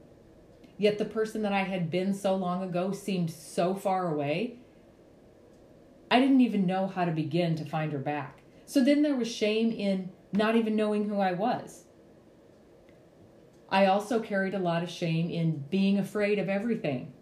Yet 0.78 1.00
the 1.00 1.04
person 1.04 1.42
that 1.42 1.52
I 1.52 1.64
had 1.64 1.90
been 1.90 2.14
so 2.14 2.36
long 2.36 2.62
ago 2.62 2.92
seemed 2.92 3.32
so 3.32 3.74
far 3.74 4.14
away. 4.14 4.60
I 6.12 6.20
didn't 6.20 6.42
even 6.42 6.68
know 6.68 6.86
how 6.86 7.06
to 7.06 7.12
begin 7.12 7.56
to 7.56 7.66
find 7.66 7.92
her 7.92 7.98
back. 7.98 8.44
So 8.68 8.84
then 8.84 9.02
there 9.02 9.16
was 9.16 9.28
shame 9.28 9.72
in 9.72 10.12
not 10.32 10.56
even 10.58 10.76
knowing 10.76 11.10
who 11.10 11.20
I 11.20 11.32
was. 11.34 11.86
I 13.68 13.88
also 13.88 14.20
carried 14.20 14.54
a 14.54 14.60
lot 14.60 14.84
of 14.84 14.90
shame 14.92 15.32
in 15.32 15.66
being 15.72 15.98
afraid 15.98 16.38
of 16.38 16.50
everything. 16.50 17.14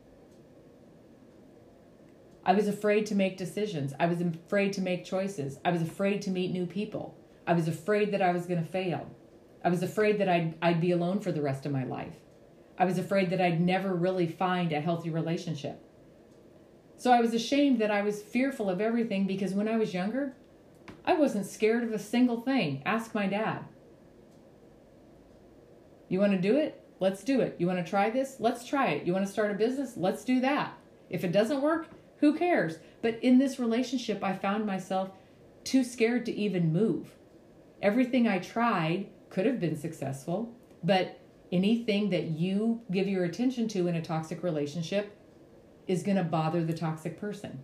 I 2.46 2.52
was 2.52 2.68
afraid 2.68 3.06
to 3.06 3.16
make 3.16 3.38
decisions. 3.38 3.94
I 3.98 4.08
was 4.08 4.20
afraid 4.20 4.74
to 4.74 4.82
make 4.82 5.06
choices. 5.06 5.58
I 5.64 5.72
was 5.72 5.82
afraid 5.82 6.22
to 6.24 6.32
meet 6.32 6.52
new 6.52 6.66
people. 6.66 7.18
I 7.48 7.54
was 7.54 7.70
afraid 7.70 8.12
that 8.12 8.22
I 8.22 8.34
was 8.34 8.46
going 8.46 8.62
to 8.62 8.70
fail. 8.70 9.10
I 9.68 9.70
was 9.70 9.84
afraid 9.84 10.18
that 10.20 10.30
I'd, 10.30 10.54
I'd 10.62 10.80
be 10.80 10.92
alone 10.92 11.20
for 11.20 11.34
the 11.34 11.42
rest 11.42 11.66
of 11.66 11.74
my 11.74 11.84
life. 11.84 12.16
I 12.80 12.86
was 12.86 12.98
afraid 12.98 13.32
that 13.32 13.42
I'd 13.42 13.60
never 13.60 13.94
really 13.94 14.26
find 14.26 14.72
a 14.72 14.80
healthy 14.80 15.10
relationship. 15.10 15.84
So 16.96 17.12
I 17.12 17.20
was 17.20 17.34
ashamed 17.34 17.80
that 17.80 17.92
I 17.92 18.02
was 18.02 18.22
fearful 18.22 18.70
of 18.70 18.80
everything 18.80 19.28
because 19.28 19.54
when 19.54 19.68
I 19.68 19.76
was 19.76 19.94
younger, 19.94 20.38
I 21.04 21.16
wasn't 21.16 21.48
scared 21.48 21.84
of 21.84 21.92
a 21.92 22.00
single 22.00 22.40
thing. 22.40 22.82
Ask 22.86 23.14
my 23.14 23.28
dad. 23.28 23.66
You 26.08 26.22
want 26.22 26.32
to 26.32 26.40
do 26.40 26.56
it? 26.56 26.82
Let's 27.02 27.26
do 27.26 27.42
it. 27.42 27.58
You 27.60 27.68
want 27.68 27.86
to 27.86 27.90
try 27.90 28.10
this? 28.10 28.38
Let's 28.40 28.66
try 28.66 28.92
it. 28.92 29.06
You 29.06 29.12
want 29.12 29.26
to 29.26 29.32
start 29.34 29.52
a 29.52 29.56
business? 29.56 29.98
Let's 29.98 30.24
do 30.24 30.40
that. 30.40 30.78
If 31.10 31.26
it 31.26 31.34
doesn't 31.34 31.62
work, 31.62 31.90
who 32.20 32.38
cares? 32.38 32.78
But 33.02 33.22
in 33.22 33.38
this 33.38 33.60
relationship, 33.60 34.24
I 34.24 34.32
found 34.32 34.66
myself 34.66 35.10
too 35.66 35.84
scared 35.84 36.26
to 36.28 36.34
even 36.34 36.72
move. 36.72 37.10
Everything 37.82 38.30
I 38.30 38.40
tried 38.40 39.10
could 39.30 39.46
have 39.46 39.60
been 39.60 39.76
successful, 39.76 40.56
but 40.84 41.20
anything 41.52 42.10
that 42.10 42.26
you 42.26 42.82
give 42.92 43.08
your 43.08 43.24
attention 43.24 43.68
to 43.70 43.88
in 43.88 43.96
a 43.96 44.02
toxic 44.02 44.44
relationship 44.44 45.18
is 45.88 46.04
going 46.04 46.18
to 46.18 46.24
bother 46.24 46.64
the 46.64 46.74
toxic 46.74 47.20
person. 47.20 47.60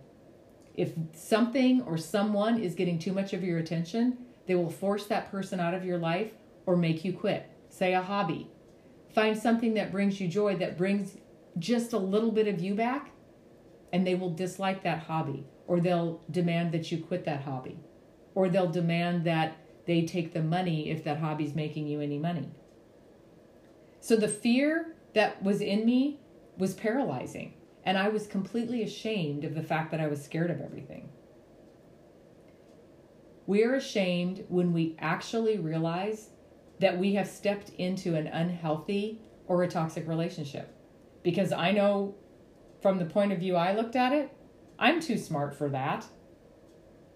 If 0.74 0.92
something 1.12 1.82
or 1.82 1.96
someone 1.96 2.58
is 2.58 2.74
getting 2.74 2.98
too 2.98 3.12
much 3.12 3.32
of 3.32 3.44
your 3.44 3.58
attention, 3.58 4.18
they 4.46 4.54
will 4.54 4.70
force 4.70 5.06
that 5.06 5.30
person 5.30 5.60
out 5.60 5.74
of 5.74 5.84
your 5.84 5.98
life 5.98 6.32
or 6.66 6.76
make 6.76 7.04
you 7.04 7.12
quit. 7.12 7.48
Say 7.68 7.94
a 7.94 8.02
hobby. 8.02 8.50
Find 9.14 9.38
something 9.38 9.74
that 9.74 9.92
brings 9.92 10.20
you 10.20 10.28
joy, 10.28 10.56
that 10.56 10.76
brings 10.76 11.16
just 11.58 11.92
a 11.92 11.98
little 11.98 12.32
bit 12.32 12.48
of 12.48 12.60
you 12.60 12.74
back, 12.74 13.10
and 13.92 14.06
they 14.06 14.16
will 14.16 14.30
dislike 14.30 14.82
that 14.82 15.04
hobby, 15.04 15.46
or 15.68 15.78
they'll 15.78 16.20
demand 16.30 16.72
that 16.72 16.90
you 16.90 16.98
quit 16.98 17.24
that 17.26 17.42
hobby, 17.42 17.78
or 18.34 18.48
they'll 18.48 18.70
demand 18.70 19.24
that 19.24 19.56
they 19.86 20.04
take 20.04 20.32
the 20.32 20.42
money 20.42 20.90
if 20.90 21.04
that 21.04 21.18
hobby's 21.18 21.54
making 21.54 21.86
you 21.86 22.00
any 22.00 22.18
money. 22.18 22.50
So 24.00 24.16
the 24.16 24.28
fear 24.28 24.94
that 25.14 25.42
was 25.42 25.60
in 25.60 25.84
me 25.84 26.20
was 26.58 26.74
paralyzing, 26.74 27.54
and 27.84 27.96
I 27.96 28.08
was 28.08 28.26
completely 28.26 28.82
ashamed 28.82 29.44
of 29.44 29.54
the 29.54 29.62
fact 29.62 29.90
that 29.90 30.00
I 30.00 30.08
was 30.08 30.22
scared 30.22 30.50
of 30.50 30.60
everything. 30.60 31.08
We 33.46 33.62
are 33.64 33.74
ashamed 33.74 34.44
when 34.48 34.72
we 34.72 34.96
actually 34.98 35.58
realize 35.58 36.30
that 36.80 36.98
we 36.98 37.14
have 37.14 37.28
stepped 37.28 37.70
into 37.70 38.14
an 38.14 38.26
unhealthy 38.26 39.20
or 39.46 39.62
a 39.62 39.68
toxic 39.68 40.08
relationship. 40.08 40.74
Because 41.22 41.52
I 41.52 41.70
know 41.70 42.14
from 42.80 42.98
the 42.98 43.04
point 43.04 43.32
of 43.32 43.38
view 43.38 43.56
I 43.56 43.74
looked 43.74 43.96
at 43.96 44.12
it, 44.12 44.30
I'm 44.78 45.00
too 45.00 45.18
smart 45.18 45.54
for 45.54 45.68
that. 45.70 46.04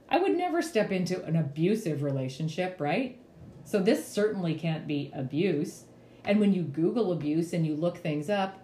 I 0.08 0.18
would 0.18 0.36
never 0.36 0.62
step 0.62 0.90
into 0.90 1.22
an 1.24 1.36
abusive 1.36 2.02
relationship, 2.02 2.80
right? 2.80 3.20
So 3.64 3.80
this 3.80 4.06
certainly 4.06 4.54
can't 4.54 4.86
be 4.86 5.12
abuse. 5.14 5.84
And 6.24 6.40
when 6.40 6.54
you 6.54 6.62
Google 6.62 7.12
abuse 7.12 7.52
and 7.52 7.66
you 7.66 7.76
look 7.76 7.98
things 7.98 8.30
up, 8.30 8.58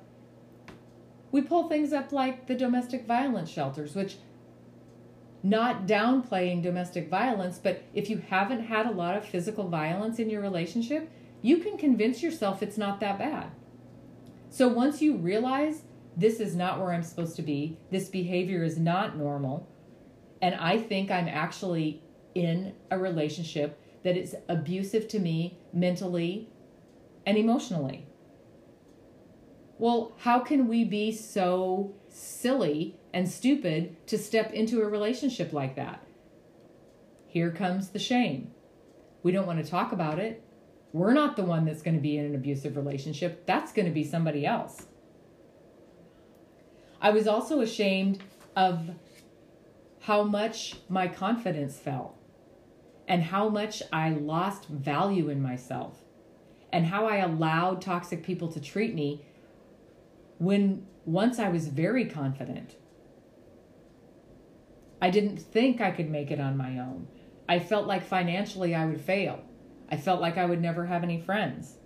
we 1.30 1.42
pull 1.42 1.68
things 1.68 1.92
up 1.92 2.12
like 2.12 2.46
the 2.46 2.54
domestic 2.54 3.06
violence 3.06 3.50
shelters, 3.50 3.94
which 3.94 4.16
not 5.42 5.86
downplaying 5.86 6.62
domestic 6.62 7.10
violence, 7.10 7.58
but 7.62 7.82
if 7.92 8.08
you 8.08 8.22
haven't 8.30 8.64
had 8.64 8.86
a 8.86 8.92
lot 8.92 9.14
of 9.14 9.26
physical 9.26 9.68
violence 9.68 10.18
in 10.18 10.30
your 10.30 10.40
relationship, 10.40 11.10
you 11.42 11.58
can 11.58 11.76
convince 11.76 12.22
yourself 12.22 12.62
it's 12.62 12.78
not 12.78 13.00
that 13.00 13.18
bad. 13.18 13.50
So 14.48 14.68
once 14.68 15.02
you 15.02 15.16
realize 15.16 15.82
this 16.16 16.40
is 16.40 16.56
not 16.56 16.80
where 16.80 16.92
I'm 16.92 17.02
supposed 17.02 17.36
to 17.36 17.42
be, 17.42 17.76
this 17.90 18.08
behavior 18.08 18.64
is 18.64 18.78
not 18.78 19.18
normal, 19.18 19.68
and 20.44 20.56
I 20.56 20.76
think 20.76 21.10
I'm 21.10 21.26
actually 21.26 22.02
in 22.34 22.74
a 22.90 22.98
relationship 22.98 23.80
that 24.02 24.14
is 24.14 24.36
abusive 24.46 25.08
to 25.08 25.18
me 25.18 25.56
mentally 25.72 26.50
and 27.24 27.38
emotionally. 27.38 28.06
Well, 29.78 30.12
how 30.18 30.40
can 30.40 30.68
we 30.68 30.84
be 30.84 31.12
so 31.12 31.94
silly 32.10 32.94
and 33.14 33.26
stupid 33.26 33.96
to 34.08 34.18
step 34.18 34.52
into 34.52 34.82
a 34.82 34.86
relationship 34.86 35.54
like 35.54 35.76
that? 35.76 36.06
Here 37.26 37.50
comes 37.50 37.88
the 37.88 37.98
shame. 37.98 38.50
We 39.22 39.32
don't 39.32 39.46
want 39.46 39.64
to 39.64 39.70
talk 39.70 39.92
about 39.92 40.18
it. 40.18 40.44
We're 40.92 41.14
not 41.14 41.36
the 41.36 41.44
one 41.46 41.64
that's 41.64 41.80
going 41.80 41.96
to 41.96 42.02
be 42.02 42.18
in 42.18 42.26
an 42.26 42.34
abusive 42.34 42.76
relationship. 42.76 43.46
That's 43.46 43.72
going 43.72 43.86
to 43.86 43.94
be 43.94 44.04
somebody 44.04 44.44
else. 44.44 44.88
I 47.00 47.12
was 47.12 47.26
also 47.26 47.62
ashamed 47.62 48.18
of 48.54 48.90
how 50.04 50.22
much 50.22 50.74
my 50.90 51.08
confidence 51.08 51.78
fell 51.78 52.18
and 53.08 53.22
how 53.22 53.48
much 53.48 53.82
I 53.90 54.10
lost 54.10 54.68
value 54.68 55.30
in 55.30 55.40
myself 55.40 55.98
and 56.70 56.84
how 56.84 57.06
I 57.06 57.16
allowed 57.16 57.80
toxic 57.80 58.22
people 58.22 58.52
to 58.52 58.60
treat 58.60 58.94
me 58.94 59.24
when 60.36 60.86
once 61.06 61.38
I 61.38 61.48
was 61.48 61.68
very 61.68 62.04
confident. 62.04 62.76
I 65.00 65.08
didn't 65.08 65.38
think 65.38 65.80
I 65.80 65.90
could 65.90 66.10
make 66.10 66.30
it 66.30 66.40
on 66.40 66.54
my 66.54 66.78
own. 66.78 67.08
I 67.48 67.58
felt 67.58 67.86
like 67.86 68.04
financially 68.04 68.74
I 68.74 68.84
would 68.84 69.00
fail. 69.00 69.42
I 69.90 69.96
felt 69.96 70.20
like 70.20 70.36
I 70.36 70.44
would 70.44 70.60
never 70.60 70.84
have 70.84 71.02
any 71.02 71.18
friends. 71.18 71.76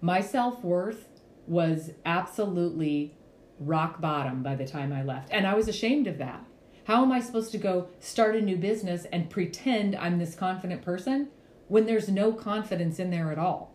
My 0.00 0.20
self 0.20 0.62
worth 0.62 1.08
was 1.48 1.90
absolutely 2.06 3.16
rock 3.58 4.00
bottom 4.00 4.44
by 4.44 4.54
the 4.54 4.66
time 4.66 4.92
I 4.92 5.02
left. 5.02 5.30
And 5.32 5.44
I 5.44 5.54
was 5.54 5.66
ashamed 5.66 6.06
of 6.06 6.18
that. 6.18 6.44
How 6.84 7.02
am 7.02 7.12
I 7.12 7.20
supposed 7.20 7.50
to 7.52 7.58
go 7.58 7.88
start 7.98 8.36
a 8.36 8.42
new 8.42 8.56
business 8.56 9.06
and 9.06 9.30
pretend 9.30 9.96
I'm 9.96 10.18
this 10.18 10.34
confident 10.34 10.82
person 10.82 11.28
when 11.68 11.86
there's 11.86 12.10
no 12.10 12.32
confidence 12.32 12.98
in 12.98 13.10
there 13.10 13.32
at 13.32 13.38
all? 13.38 13.74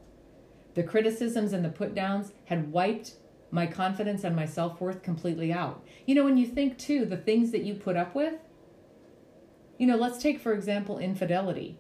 The 0.76 0.84
criticisms 0.84 1.52
and 1.52 1.66
the 1.66 1.70
put 1.70 1.96
downs 1.96 2.34
had 2.46 2.72
wiped 2.72 3.14
my 3.50 3.66
confidence 3.66 4.24
and 4.24 4.36
my 4.36 4.46
self 4.46 4.80
worth 4.80 5.02
completely 5.02 5.52
out. 5.52 5.84
You 6.06 6.14
know, 6.14 6.24
when 6.24 6.38
you 6.38 6.46
think 6.46 6.78
too, 6.78 7.04
the 7.04 7.18
things 7.18 7.52
that 7.52 7.64
you 7.64 7.74
put 7.74 7.98
up 7.98 8.14
with, 8.14 8.36
you 9.80 9.88
know, 9.88 9.98
let's 9.98 10.22
take, 10.22 10.40
for 10.40 10.54
example, 10.54 11.00
infidelity. 11.00 11.80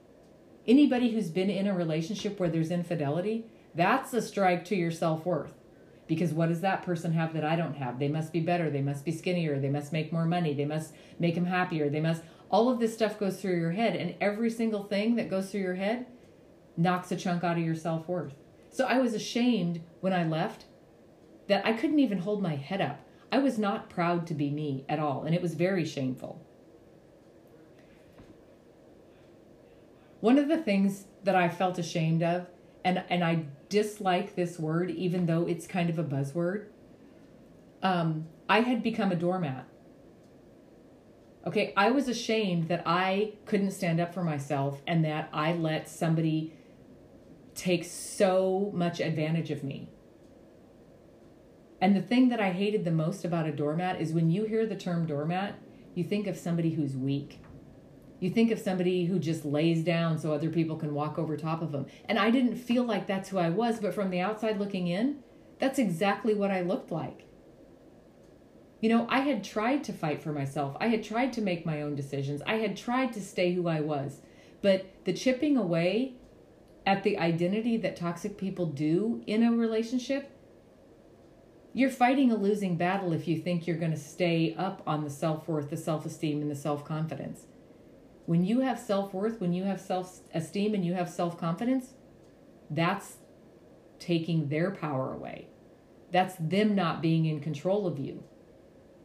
Anybody 0.67 1.11
who's 1.11 1.29
been 1.29 1.51
in 1.51 1.67
a 1.67 1.75
relationship 1.75 2.39
where 2.39 2.49
there's 2.49 2.71
infidelity, 2.71 3.45
that's 3.75 4.13
a 4.15 4.21
strike 4.21 4.65
to 4.65 4.75
your 4.75 4.91
self 4.91 5.27
worth. 5.27 5.58
Because 6.09 6.33
what 6.33 6.49
does 6.49 6.61
that 6.61 6.81
person 6.81 7.13
have 7.13 7.33
that 7.33 7.45
I 7.45 7.55
don't 7.55 7.75
have? 7.75 7.99
They 7.99 8.07
must 8.07 8.33
be 8.33 8.39
better. 8.39 8.71
They 8.71 8.81
must 8.81 9.05
be 9.05 9.11
skinnier. 9.11 9.59
They 9.59 9.69
must 9.69 9.93
make 9.93 10.11
more 10.11 10.25
money. 10.25 10.55
They 10.55 10.65
must 10.65 10.91
make 11.19 11.35
them 11.35 11.45
happier. 11.45 11.87
They 11.87 12.01
must. 12.01 12.23
All 12.49 12.67
of 12.67 12.79
this 12.79 12.95
stuff 12.95 13.19
goes 13.19 13.39
through 13.39 13.59
your 13.59 13.73
head, 13.73 13.95
and 13.95 14.15
every 14.19 14.49
single 14.49 14.83
thing 14.83 15.15
that 15.17 15.29
goes 15.29 15.51
through 15.51 15.61
your 15.61 15.75
head 15.75 16.07
knocks 16.75 17.11
a 17.11 17.15
chunk 17.15 17.43
out 17.43 17.59
of 17.59 17.63
your 17.63 17.75
self 17.75 18.09
worth. 18.09 18.33
So 18.71 18.85
I 18.85 18.97
was 18.97 19.13
ashamed 19.13 19.81
when 20.01 20.11
I 20.11 20.23
left 20.23 20.65
that 21.45 21.63
I 21.63 21.73
couldn't 21.73 21.99
even 21.99 22.17
hold 22.17 22.41
my 22.41 22.55
head 22.55 22.81
up. 22.81 23.01
I 23.31 23.37
was 23.37 23.59
not 23.59 23.91
proud 23.91 24.25
to 24.27 24.33
be 24.33 24.49
me 24.49 24.85
at 24.89 24.97
all, 24.97 25.21
and 25.25 25.35
it 25.35 25.43
was 25.43 25.53
very 25.53 25.85
shameful. 25.85 26.43
One 30.21 30.39
of 30.39 30.47
the 30.47 30.57
things 30.57 31.05
that 31.23 31.35
I 31.35 31.49
felt 31.49 31.77
ashamed 31.77 32.23
of, 32.23 32.47
and, 32.83 33.03
and 33.11 33.23
I 33.23 33.45
dislike 33.69 34.35
this 34.35 34.59
word, 34.59 34.91
even 34.91 35.25
though 35.25 35.47
it's 35.47 35.67
kind 35.67 35.89
of 35.89 35.97
a 35.97 36.03
buzzword. 36.03 36.65
Um, 37.81 38.27
I 38.49 38.61
had 38.61 38.83
become 38.83 39.11
a 39.11 39.15
doormat. 39.15 39.67
Okay, 41.47 41.73
I 41.77 41.91
was 41.91 42.07
ashamed 42.07 42.67
that 42.67 42.83
I 42.85 43.33
couldn't 43.45 43.71
stand 43.71 44.01
up 44.01 44.13
for 44.13 44.23
myself 44.23 44.81
and 44.85 45.05
that 45.05 45.29
I 45.31 45.53
let 45.53 45.87
somebody 45.87 46.53
take 47.55 47.85
so 47.85 48.71
much 48.73 48.99
advantage 48.99 49.51
of 49.51 49.63
me. 49.63 49.89
And 51.81 51.95
the 51.95 52.01
thing 52.01 52.29
that 52.29 52.41
I 52.41 52.51
hated 52.51 52.83
the 52.83 52.91
most 52.91 53.23
about 53.23 53.47
a 53.47 53.53
doormat 53.53 54.01
is 54.01 54.11
when 54.11 54.29
you 54.29 54.43
hear 54.45 54.65
the 54.65 54.75
term 54.75 55.05
doormat, 55.05 55.55
you 55.95 56.03
think 56.03 56.27
of 56.27 56.37
somebody 56.37 56.71
who's 56.71 56.95
weak 56.95 57.39
you 58.19 58.29
think 58.29 58.51
of 58.51 58.59
somebody 58.59 59.05
who 59.05 59.17
just 59.17 59.45
lays 59.45 59.83
down 59.83 60.17
so 60.17 60.33
other 60.33 60.49
people 60.49 60.75
can 60.75 60.93
walk 60.93 61.17
over 61.17 61.37
top 61.37 61.61
of 61.61 61.71
them. 61.71 61.85
And 62.05 62.19
I 62.19 62.31
didn't 62.31 62.57
feel 62.57 62.83
like 62.83 63.07
that's 63.07 63.29
who 63.29 63.37
I 63.37 63.49
was, 63.49 63.79
but 63.79 63.93
from 63.93 64.09
the 64.09 64.19
outside 64.19 64.59
looking 64.59 64.87
in, 64.87 65.19
that's 65.59 65.79
exactly 65.79 66.33
what 66.33 66.51
I 66.51 66.61
looked 66.61 66.91
like. 66.91 67.25
You 68.81 68.89
know, 68.89 69.07
I 69.09 69.19
had 69.19 69.43
tried 69.43 69.83
to 69.85 69.93
fight 69.93 70.21
for 70.21 70.31
myself. 70.31 70.75
I 70.79 70.87
had 70.87 71.03
tried 71.03 71.33
to 71.33 71.41
make 71.41 71.65
my 71.65 71.81
own 71.81 71.95
decisions. 71.95 72.41
I 72.45 72.55
had 72.55 72.77
tried 72.77 73.13
to 73.13 73.21
stay 73.21 73.53
who 73.53 73.67
I 73.67 73.81
was. 73.81 74.21
But 74.61 74.85
the 75.05 75.13
chipping 75.13 75.57
away 75.57 76.13
at 76.85 77.03
the 77.03 77.17
identity 77.17 77.77
that 77.77 77.95
toxic 77.95 78.37
people 78.37 78.65
do 78.65 79.21
in 79.27 79.43
a 79.43 79.51
relationship, 79.51 80.31
you're 81.73 81.89
fighting 81.89 82.31
a 82.31 82.35
losing 82.35 82.77
battle 82.77 83.13
if 83.13 83.27
you 83.27 83.37
think 83.37 83.67
you're 83.67 83.77
going 83.77 83.91
to 83.91 83.97
stay 83.97 84.55
up 84.57 84.81
on 84.87 85.03
the 85.03 85.09
self 85.09 85.47
worth, 85.47 85.69
the 85.69 85.77
self 85.77 86.05
esteem, 86.05 86.41
and 86.41 86.49
the 86.49 86.55
self 86.55 86.83
confidence. 86.83 87.45
When 88.29 88.45
you 88.45 88.59
have 88.59 88.77
self 88.77 89.11
worth, 89.11 89.41
when 89.41 89.53
you 89.53 89.63
have 89.63 89.81
self 89.81 90.19
esteem, 90.35 90.75
and 90.75 90.85
you 90.85 90.93
have 90.93 91.09
self 91.09 91.35
confidence, 91.35 91.95
that's 92.69 93.15
taking 93.97 94.49
their 94.49 94.69
power 94.69 95.11
away. 95.11 95.47
That's 96.11 96.35
them 96.39 96.75
not 96.75 97.01
being 97.01 97.25
in 97.25 97.39
control 97.39 97.87
of 97.87 97.97
you. 97.97 98.23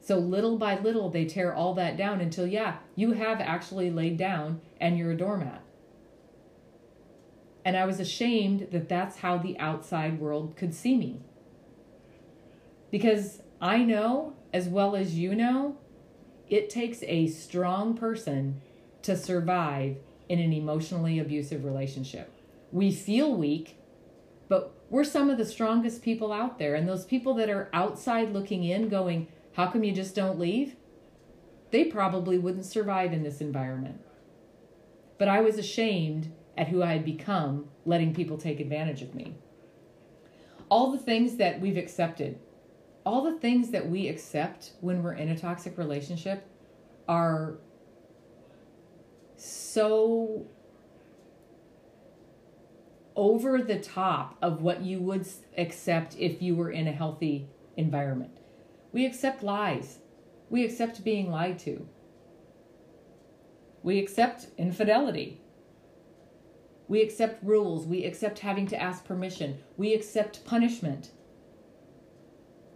So 0.02 0.18
little 0.18 0.58
by 0.58 0.78
little, 0.78 1.08
they 1.08 1.24
tear 1.24 1.54
all 1.54 1.72
that 1.72 1.96
down 1.96 2.20
until, 2.20 2.46
yeah, 2.46 2.80
you 2.96 3.12
have 3.12 3.40
actually 3.40 3.90
laid 3.90 4.18
down 4.18 4.60
and 4.78 4.98
you're 4.98 5.12
a 5.12 5.16
doormat. 5.16 5.62
And 7.64 7.78
I 7.78 7.86
was 7.86 8.00
ashamed 8.00 8.68
that 8.72 8.90
that's 8.90 9.16
how 9.16 9.38
the 9.38 9.58
outside 9.58 10.20
world 10.20 10.54
could 10.54 10.74
see 10.74 10.98
me. 10.98 11.22
Because 12.90 13.40
I 13.58 13.78
know, 13.78 14.34
as 14.52 14.68
well 14.68 14.94
as 14.94 15.14
you 15.14 15.34
know, 15.34 15.78
it 16.50 16.68
takes 16.68 17.02
a 17.04 17.26
strong 17.26 17.96
person 17.96 18.60
to 19.04 19.16
survive 19.16 19.96
in 20.28 20.40
an 20.40 20.52
emotionally 20.52 21.18
abusive 21.18 21.64
relationship. 21.64 22.32
We 22.72 22.90
feel 22.90 23.34
weak, 23.34 23.78
but 24.48 24.74
we're 24.90 25.04
some 25.04 25.30
of 25.30 25.38
the 25.38 25.44
strongest 25.44 26.02
people 26.02 26.32
out 26.32 26.58
there. 26.58 26.74
And 26.74 26.88
those 26.88 27.04
people 27.04 27.34
that 27.34 27.50
are 27.50 27.68
outside 27.72 28.32
looking 28.32 28.64
in, 28.64 28.88
going, 28.88 29.28
How 29.52 29.66
come 29.70 29.84
you 29.84 29.92
just 29.92 30.14
don't 30.14 30.38
leave? 30.38 30.76
They 31.70 31.84
probably 31.84 32.38
wouldn't 32.38 32.64
survive 32.64 33.12
in 33.12 33.22
this 33.22 33.40
environment. 33.40 34.00
But 35.18 35.28
I 35.28 35.40
was 35.40 35.58
ashamed 35.58 36.32
at 36.56 36.68
who 36.68 36.82
I 36.82 36.92
had 36.92 37.04
become, 37.04 37.68
letting 37.84 38.14
people 38.14 38.38
take 38.38 38.60
advantage 38.60 39.02
of 39.02 39.14
me. 39.14 39.36
All 40.68 40.92
the 40.92 40.98
things 40.98 41.36
that 41.36 41.60
we've 41.60 41.76
accepted, 41.76 42.38
all 43.04 43.22
the 43.22 43.38
things 43.38 43.70
that 43.70 43.88
we 43.88 44.08
accept 44.08 44.72
when 44.80 45.02
we're 45.02 45.14
in 45.14 45.28
a 45.28 45.38
toxic 45.38 45.76
relationship 45.76 46.46
are 47.06 47.58
so 49.44 50.46
over 53.14 53.60
the 53.60 53.78
top 53.78 54.36
of 54.40 54.62
what 54.62 54.82
you 54.82 55.00
would 55.00 55.26
accept 55.56 56.16
if 56.18 56.40
you 56.40 56.56
were 56.56 56.70
in 56.70 56.88
a 56.88 56.92
healthy 56.92 57.48
environment. 57.76 58.38
We 58.92 59.04
accept 59.04 59.42
lies. 59.42 59.98
We 60.48 60.64
accept 60.64 61.04
being 61.04 61.30
lied 61.30 61.58
to. 61.60 61.86
We 63.82 63.98
accept 63.98 64.46
infidelity. 64.56 65.40
We 66.88 67.02
accept 67.02 67.44
rules. 67.44 67.86
We 67.86 68.04
accept 68.04 68.38
having 68.38 68.66
to 68.68 68.80
ask 68.80 69.04
permission. 69.04 69.58
We 69.76 69.92
accept 69.92 70.44
punishment. 70.44 71.10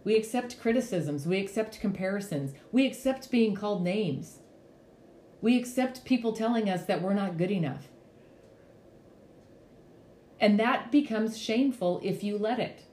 We 0.03 0.15
accept 0.15 0.61
criticisms. 0.61 1.25
We 1.25 1.39
accept 1.39 1.81
comparisons. 1.81 2.53
We 2.71 2.85
accept 2.85 3.31
being 3.31 3.55
called 3.55 3.83
names. 3.83 4.38
We 5.41 5.57
accept 5.57 6.05
people 6.05 6.33
telling 6.33 6.69
us 6.69 6.85
that 6.85 7.01
we're 7.01 7.13
not 7.13 7.37
good 7.37 7.51
enough. 7.51 7.87
And 10.39 10.59
that 10.59 10.91
becomes 10.91 11.37
shameful 11.37 11.99
if 12.03 12.23
you 12.23 12.37
let 12.37 12.59
it. 12.59 12.83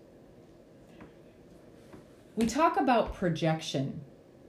We 2.35 2.46
talk 2.46 2.78
about 2.78 3.14
projection 3.14 4.00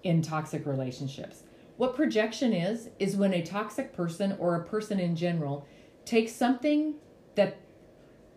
in 0.04 0.22
toxic 0.22 0.66
relationships. 0.66 1.44
What 1.78 1.96
projection 1.96 2.54
is, 2.54 2.90
is 3.00 3.16
when 3.16 3.34
a 3.34 3.44
toxic 3.44 3.94
person 3.94 4.36
or 4.40 4.56
a 4.56 4.66
person 4.66 5.00
in 5.00 5.16
general 5.16 5.68
takes 6.06 6.32
something 6.32 6.96
that 7.36 7.58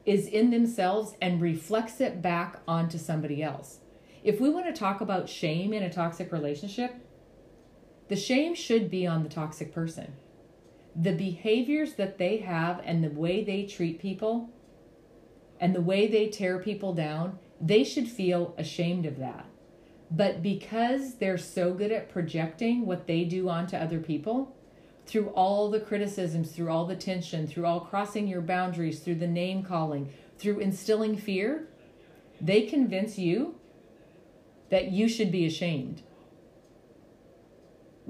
is 0.05 0.27
in 0.27 0.51
themselves 0.51 1.15
and 1.21 1.41
reflects 1.41 2.01
it 2.01 2.21
back 2.21 2.61
onto 2.69 2.99
somebody 2.99 3.43
else. 3.43 3.79
If 4.23 4.41
we 4.41 4.51
want 4.51 4.67
to 4.67 4.79
talk 4.79 5.01
about 5.01 5.29
shame 5.29 5.73
in 5.73 5.83
a 5.83 5.93
toxic 5.93 6.33
relationship, 6.33 6.95
the 8.11 8.17
shame 8.17 8.57
should 8.57 8.91
be 8.91 9.07
on 9.07 9.23
the 9.23 9.29
toxic 9.29 9.73
person. 9.73 10.15
The 10.97 11.13
behaviors 11.13 11.95
that 11.95 12.19
they 12.19 12.39
have 12.39 12.83
and 12.85 13.05
the 13.05 13.09
way 13.09 13.45
they 13.45 13.63
treat 13.63 14.01
people 14.01 14.51
and 15.61 15.73
the 15.73 15.81
way 15.81 16.09
they 16.09 16.27
tear 16.27 16.59
people 16.59 16.93
down, 16.93 17.39
they 17.61 17.85
should 17.85 18.09
feel 18.09 18.53
ashamed 18.59 19.07
of 19.07 19.19
that. 19.19 19.47
But 20.11 20.43
because 20.43 21.15
they're 21.15 21.39
so 21.39 21.73
good 21.73 21.93
at 21.93 22.09
projecting 22.09 22.85
what 22.85 23.07
they 23.07 23.23
do 23.23 23.49
onto 23.49 23.77
other 23.77 24.01
people, 24.01 24.57
through 25.07 25.29
all 25.29 25.71
the 25.71 25.79
criticisms, 25.79 26.51
through 26.51 26.69
all 26.69 26.87
the 26.87 26.97
tension, 26.97 27.47
through 27.47 27.67
all 27.67 27.79
crossing 27.79 28.27
your 28.27 28.41
boundaries, 28.41 28.99
through 28.99 29.15
the 29.17 29.29
name 29.29 29.63
calling, 29.63 30.13
through 30.37 30.59
instilling 30.59 31.17
fear, 31.17 31.69
they 32.41 32.63
convince 32.63 33.19
you 33.19 33.55
that 34.69 34.91
you 34.91 35.09
should 35.09 35.31
be 35.31 35.47
ashamed 35.47 36.03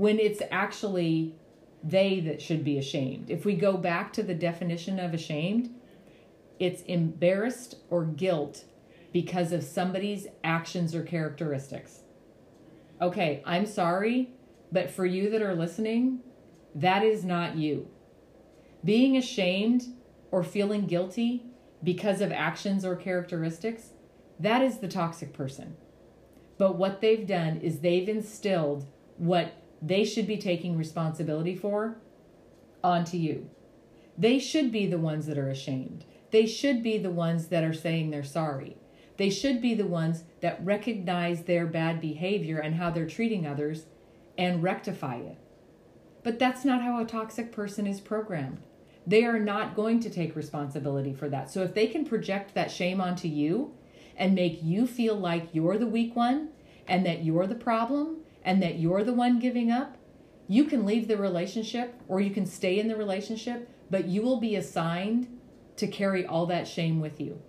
when 0.01 0.19
it's 0.19 0.41
actually 0.51 1.35
they 1.85 2.21
that 2.21 2.41
should 2.41 2.65
be 2.65 2.79
ashamed. 2.79 3.29
If 3.29 3.45
we 3.45 3.55
go 3.55 3.77
back 3.77 4.15
to 4.15 4.23
the 4.23 4.35
definition 4.35 4.99
of 4.99 5.13
ashamed, 5.13 5.69
it's 6.59 6.81
embarrassed 6.85 7.75
or 7.91 8.07
guilt 8.07 8.65
because 9.13 9.53
of 9.53 9.63
somebody's 9.63 10.27
actions 10.43 10.95
or 10.95 11.03
characteristics. 11.03 12.01
Okay, 13.03 13.43
I'm 13.45 13.67
sorry, 13.67 14.31
but 14.73 14.91
for 14.91 15.05
you 15.05 15.29
that 15.29 15.43
are 15.43 15.55
listening, 15.55 16.21
that 16.75 17.03
is 17.03 17.23
not 17.23 17.57
you. 17.57 17.87
Being 18.83 19.19
ashamed 19.19 19.83
or 20.31 20.43
feeling 20.43 20.87
guilty 20.87 21.45
because 21.85 22.23
of 22.23 22.33
actions 22.33 22.87
or 22.87 22.97
characteristics, 22.97 23.91
that 24.39 24.63
is 24.63 24.79
the 24.79 24.89
toxic 24.89 25.35
person. 25.35 25.77
But 26.57 26.77
what 26.77 27.03
they've 27.03 27.27
done 27.27 27.59
is 27.59 27.81
they've 27.81 28.09
instilled 28.09 28.87
what 29.19 29.60
they 29.83 30.05
should 30.05 30.27
be 30.27 30.37
taking 30.37 30.77
responsibility 30.77 31.55
for 31.57 31.97
onto 32.83 33.17
you. 33.17 33.49
They 34.17 34.39
should 34.39 34.71
be 34.71 34.87
the 34.87 34.99
ones 34.99 35.27
that 35.27 35.39
are 35.39 35.49
ashamed. 35.49 36.05
They 36.31 36.47
should 36.47 36.83
be 36.83 36.99
the 36.99 37.11
ones 37.11 37.49
that 37.49 37.65
are 37.65 37.73
saying 37.73 38.11
they're 38.11 38.23
sorry. 38.23 38.77
They 39.17 39.31
should 39.31 39.61
be 39.61 39.75
the 39.75 39.87
ones 39.87 40.25
that 40.41 40.65
recognize 40.65 41.43
their 41.43 41.67
bad 41.67 42.01
behavior 42.01 42.59
and 42.59 42.77
how 42.77 42.91
they're 42.91 43.07
treating 43.07 43.47
others 43.47 43.87
and 44.39 44.63
rectify 44.63 45.17
it. 45.17 45.39
But 46.23 46.39
that's 46.39 46.65
not 46.65 46.83
how 46.83 47.01
a 47.01 47.07
toxic 47.07 47.53
person 47.53 47.87
is 47.87 48.01
programmed. 48.01 48.61
They 49.07 49.25
are 49.25 49.39
not 49.39 49.75
going 49.75 50.01
to 50.01 50.11
take 50.11 50.37
responsibility 50.37 51.13
for 51.13 51.29
that. 51.31 51.51
So 51.51 51.63
if 51.63 51.75
they 51.75 51.87
can 51.87 52.05
project 52.05 52.55
that 52.55 52.71
shame 52.71 53.01
onto 53.01 53.29
you, 53.29 53.75
and 54.21 54.35
make 54.35 54.63
you 54.63 54.87
feel 54.87 55.17
like 55.17 55.49
you're 55.55 55.79
the 55.79 55.87
weak 55.87 56.15
one 56.15 56.51
and 56.87 57.05
that 57.07 57.25
you're 57.25 57.47
the 57.47 57.55
problem 57.55 58.19
and 58.45 58.63
that 58.63 58.79
you're 58.79 59.05
the 59.05 59.13
one 59.13 59.39
giving 59.39 59.71
up, 59.71 59.97
you 60.49 60.65
can 60.65 60.85
leave 60.85 61.09
the 61.09 61.17
relationship 61.17 61.95
or 62.09 62.21
you 62.21 62.31
can 62.31 62.47
stay 62.47 62.79
in 62.79 62.89
the 62.89 62.97
relationship, 62.97 63.69
but 63.91 64.07
you 64.07 64.23
will 64.23 64.41
be 64.41 64.57
assigned 64.57 65.29
to 65.77 65.87
carry 65.87 66.27
all 66.27 66.47
that 66.47 66.67
shame 66.67 67.01
with 67.01 67.21
you. 67.21 67.41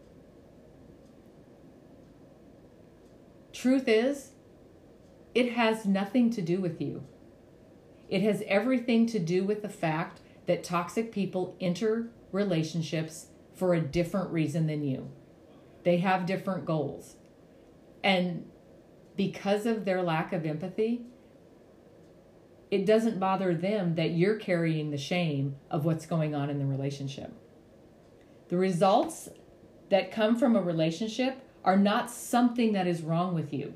Truth 3.53 3.87
is, 3.87 4.31
it 5.33 5.53
has 5.53 5.85
nothing 5.85 6.29
to 6.31 6.41
do 6.41 6.59
with 6.59 6.81
you. 6.81 7.03
It 8.09 8.21
has 8.23 8.43
everything 8.47 9.05
to 9.07 9.19
do 9.19 9.43
with 9.43 9.61
the 9.61 9.69
fact 9.69 10.19
that 10.45 10.63
toxic 10.63 11.11
people 11.11 11.55
enter 11.61 12.09
relationships 12.31 13.27
for 13.53 13.73
a 13.73 13.81
different 13.81 14.31
reason 14.31 14.67
than 14.67 14.83
you. 14.83 15.09
They 15.83 15.97
have 15.97 16.25
different 16.25 16.65
goals. 16.65 17.15
And 18.03 18.49
because 19.21 19.67
of 19.67 19.85
their 19.85 20.01
lack 20.01 20.33
of 20.33 20.47
empathy, 20.47 21.03
it 22.71 22.87
doesn't 22.87 23.19
bother 23.19 23.53
them 23.53 23.93
that 23.93 24.09
you're 24.09 24.37
carrying 24.37 24.89
the 24.89 24.97
shame 24.97 25.55
of 25.69 25.85
what's 25.85 26.07
going 26.07 26.33
on 26.33 26.49
in 26.49 26.57
the 26.57 26.65
relationship. 26.65 27.31
The 28.49 28.57
results 28.57 29.29
that 29.91 30.11
come 30.11 30.35
from 30.39 30.55
a 30.55 30.61
relationship 30.61 31.37
are 31.63 31.77
not 31.77 32.09
something 32.09 32.73
that 32.73 32.87
is 32.87 33.03
wrong 33.03 33.35
with 33.35 33.53
you. 33.53 33.75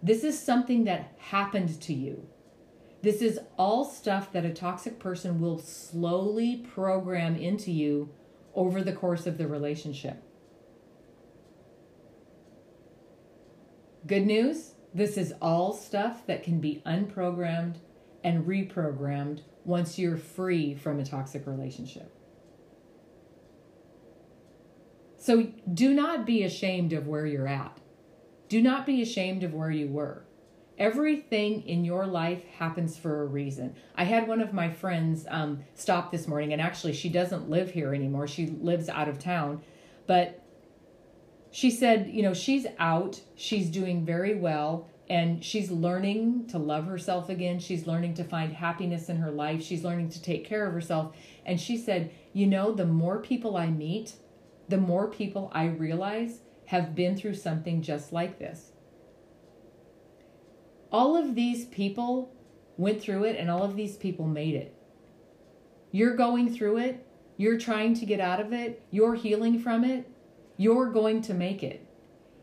This 0.00 0.22
is 0.22 0.38
something 0.38 0.84
that 0.84 1.12
happened 1.18 1.80
to 1.80 1.92
you. 1.92 2.24
This 3.02 3.20
is 3.20 3.40
all 3.58 3.84
stuff 3.84 4.32
that 4.32 4.44
a 4.44 4.54
toxic 4.54 5.00
person 5.00 5.40
will 5.40 5.58
slowly 5.58 6.58
program 6.72 7.34
into 7.34 7.72
you 7.72 8.10
over 8.54 8.80
the 8.80 8.92
course 8.92 9.26
of 9.26 9.38
the 9.38 9.48
relationship. 9.48 10.22
Good 14.06 14.26
news 14.26 14.72
this 14.94 15.16
is 15.16 15.32
all 15.40 15.72
stuff 15.72 16.26
that 16.26 16.42
can 16.42 16.60
be 16.60 16.82
unprogrammed 16.84 17.76
and 18.22 18.46
reprogrammed 18.46 19.40
once 19.64 19.98
you're 19.98 20.16
free 20.16 20.74
from 20.74 21.00
a 21.00 21.04
toxic 21.04 21.46
relationship. 21.46 22.14
So 25.16 25.48
do 25.72 25.94
not 25.94 26.26
be 26.26 26.42
ashamed 26.42 26.92
of 26.92 27.06
where 27.06 27.26
you're 27.26 27.48
at. 27.48 27.78
Do 28.48 28.60
not 28.60 28.84
be 28.84 29.00
ashamed 29.00 29.44
of 29.44 29.54
where 29.54 29.70
you 29.70 29.86
were. 29.86 30.24
Everything 30.78 31.62
in 31.62 31.84
your 31.84 32.06
life 32.06 32.44
happens 32.58 32.98
for 32.98 33.22
a 33.22 33.26
reason. 33.26 33.74
I 33.94 34.04
had 34.04 34.26
one 34.26 34.40
of 34.40 34.52
my 34.52 34.70
friends 34.70 35.26
um, 35.30 35.60
stop 35.74 36.10
this 36.10 36.26
morning, 36.26 36.52
and 36.52 36.60
actually, 36.60 36.92
she 36.94 37.08
doesn't 37.08 37.48
live 37.48 37.70
here 37.70 37.94
anymore. 37.94 38.26
She 38.26 38.46
lives 38.46 38.88
out 38.88 39.08
of 39.08 39.18
town. 39.18 39.62
But 40.06 40.41
she 41.52 41.70
said, 41.70 42.08
you 42.10 42.22
know, 42.22 42.32
she's 42.34 42.66
out, 42.78 43.20
she's 43.36 43.68
doing 43.68 44.04
very 44.04 44.34
well, 44.34 44.88
and 45.10 45.44
she's 45.44 45.70
learning 45.70 46.46
to 46.46 46.58
love 46.58 46.86
herself 46.86 47.28
again. 47.28 47.60
She's 47.60 47.86
learning 47.86 48.14
to 48.14 48.24
find 48.24 48.54
happiness 48.54 49.10
in 49.10 49.18
her 49.18 49.30
life. 49.30 49.62
She's 49.62 49.84
learning 49.84 50.08
to 50.10 50.22
take 50.22 50.46
care 50.46 50.66
of 50.66 50.72
herself. 50.72 51.14
And 51.44 51.60
she 51.60 51.76
said, 51.76 52.10
you 52.32 52.46
know, 52.46 52.72
the 52.72 52.86
more 52.86 53.20
people 53.20 53.58
I 53.58 53.66
meet, 53.66 54.14
the 54.70 54.78
more 54.78 55.10
people 55.10 55.52
I 55.54 55.66
realize 55.66 56.40
have 56.66 56.94
been 56.94 57.18
through 57.18 57.34
something 57.34 57.82
just 57.82 58.12
like 58.14 58.38
this. 58.38 58.72
All 60.90 61.16
of 61.16 61.34
these 61.34 61.66
people 61.66 62.32
went 62.78 63.02
through 63.02 63.24
it, 63.24 63.36
and 63.36 63.50
all 63.50 63.64
of 63.64 63.76
these 63.76 63.96
people 63.96 64.26
made 64.26 64.54
it. 64.54 64.74
You're 65.90 66.16
going 66.16 66.54
through 66.54 66.78
it, 66.78 67.06
you're 67.36 67.58
trying 67.58 67.92
to 67.94 68.06
get 68.06 68.20
out 68.20 68.40
of 68.40 68.54
it, 68.54 68.82
you're 68.90 69.14
healing 69.14 69.58
from 69.58 69.84
it, 69.84 70.10
you're 70.56 70.90
going 70.90 71.22
to 71.22 71.34
make 71.34 71.62
it. 71.62 71.86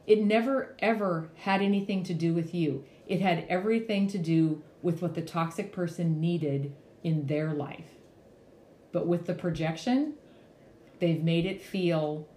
It 0.08 0.24
never, 0.24 0.76
ever 0.80 1.30
had 1.36 1.62
anything 1.62 2.04
to 2.04 2.14
do 2.14 2.34
with 2.34 2.54
you. 2.54 2.84
It 3.08 3.22
had 3.22 3.46
everything 3.50 4.08
to 4.08 4.18
do 4.18 4.64
with 4.82 5.02
what 5.02 5.14
the 5.14 5.22
toxic 5.22 5.72
person 5.72 6.20
needed 6.20 6.74
in 7.04 7.28
their 7.28 7.54
life. 7.54 7.92
But 8.92 9.08
with 9.08 9.26
the 9.26 9.34
projection, 9.34 10.14
they've 11.00 11.24
made 11.24 11.46
it 11.46 11.62
feel 11.62 12.28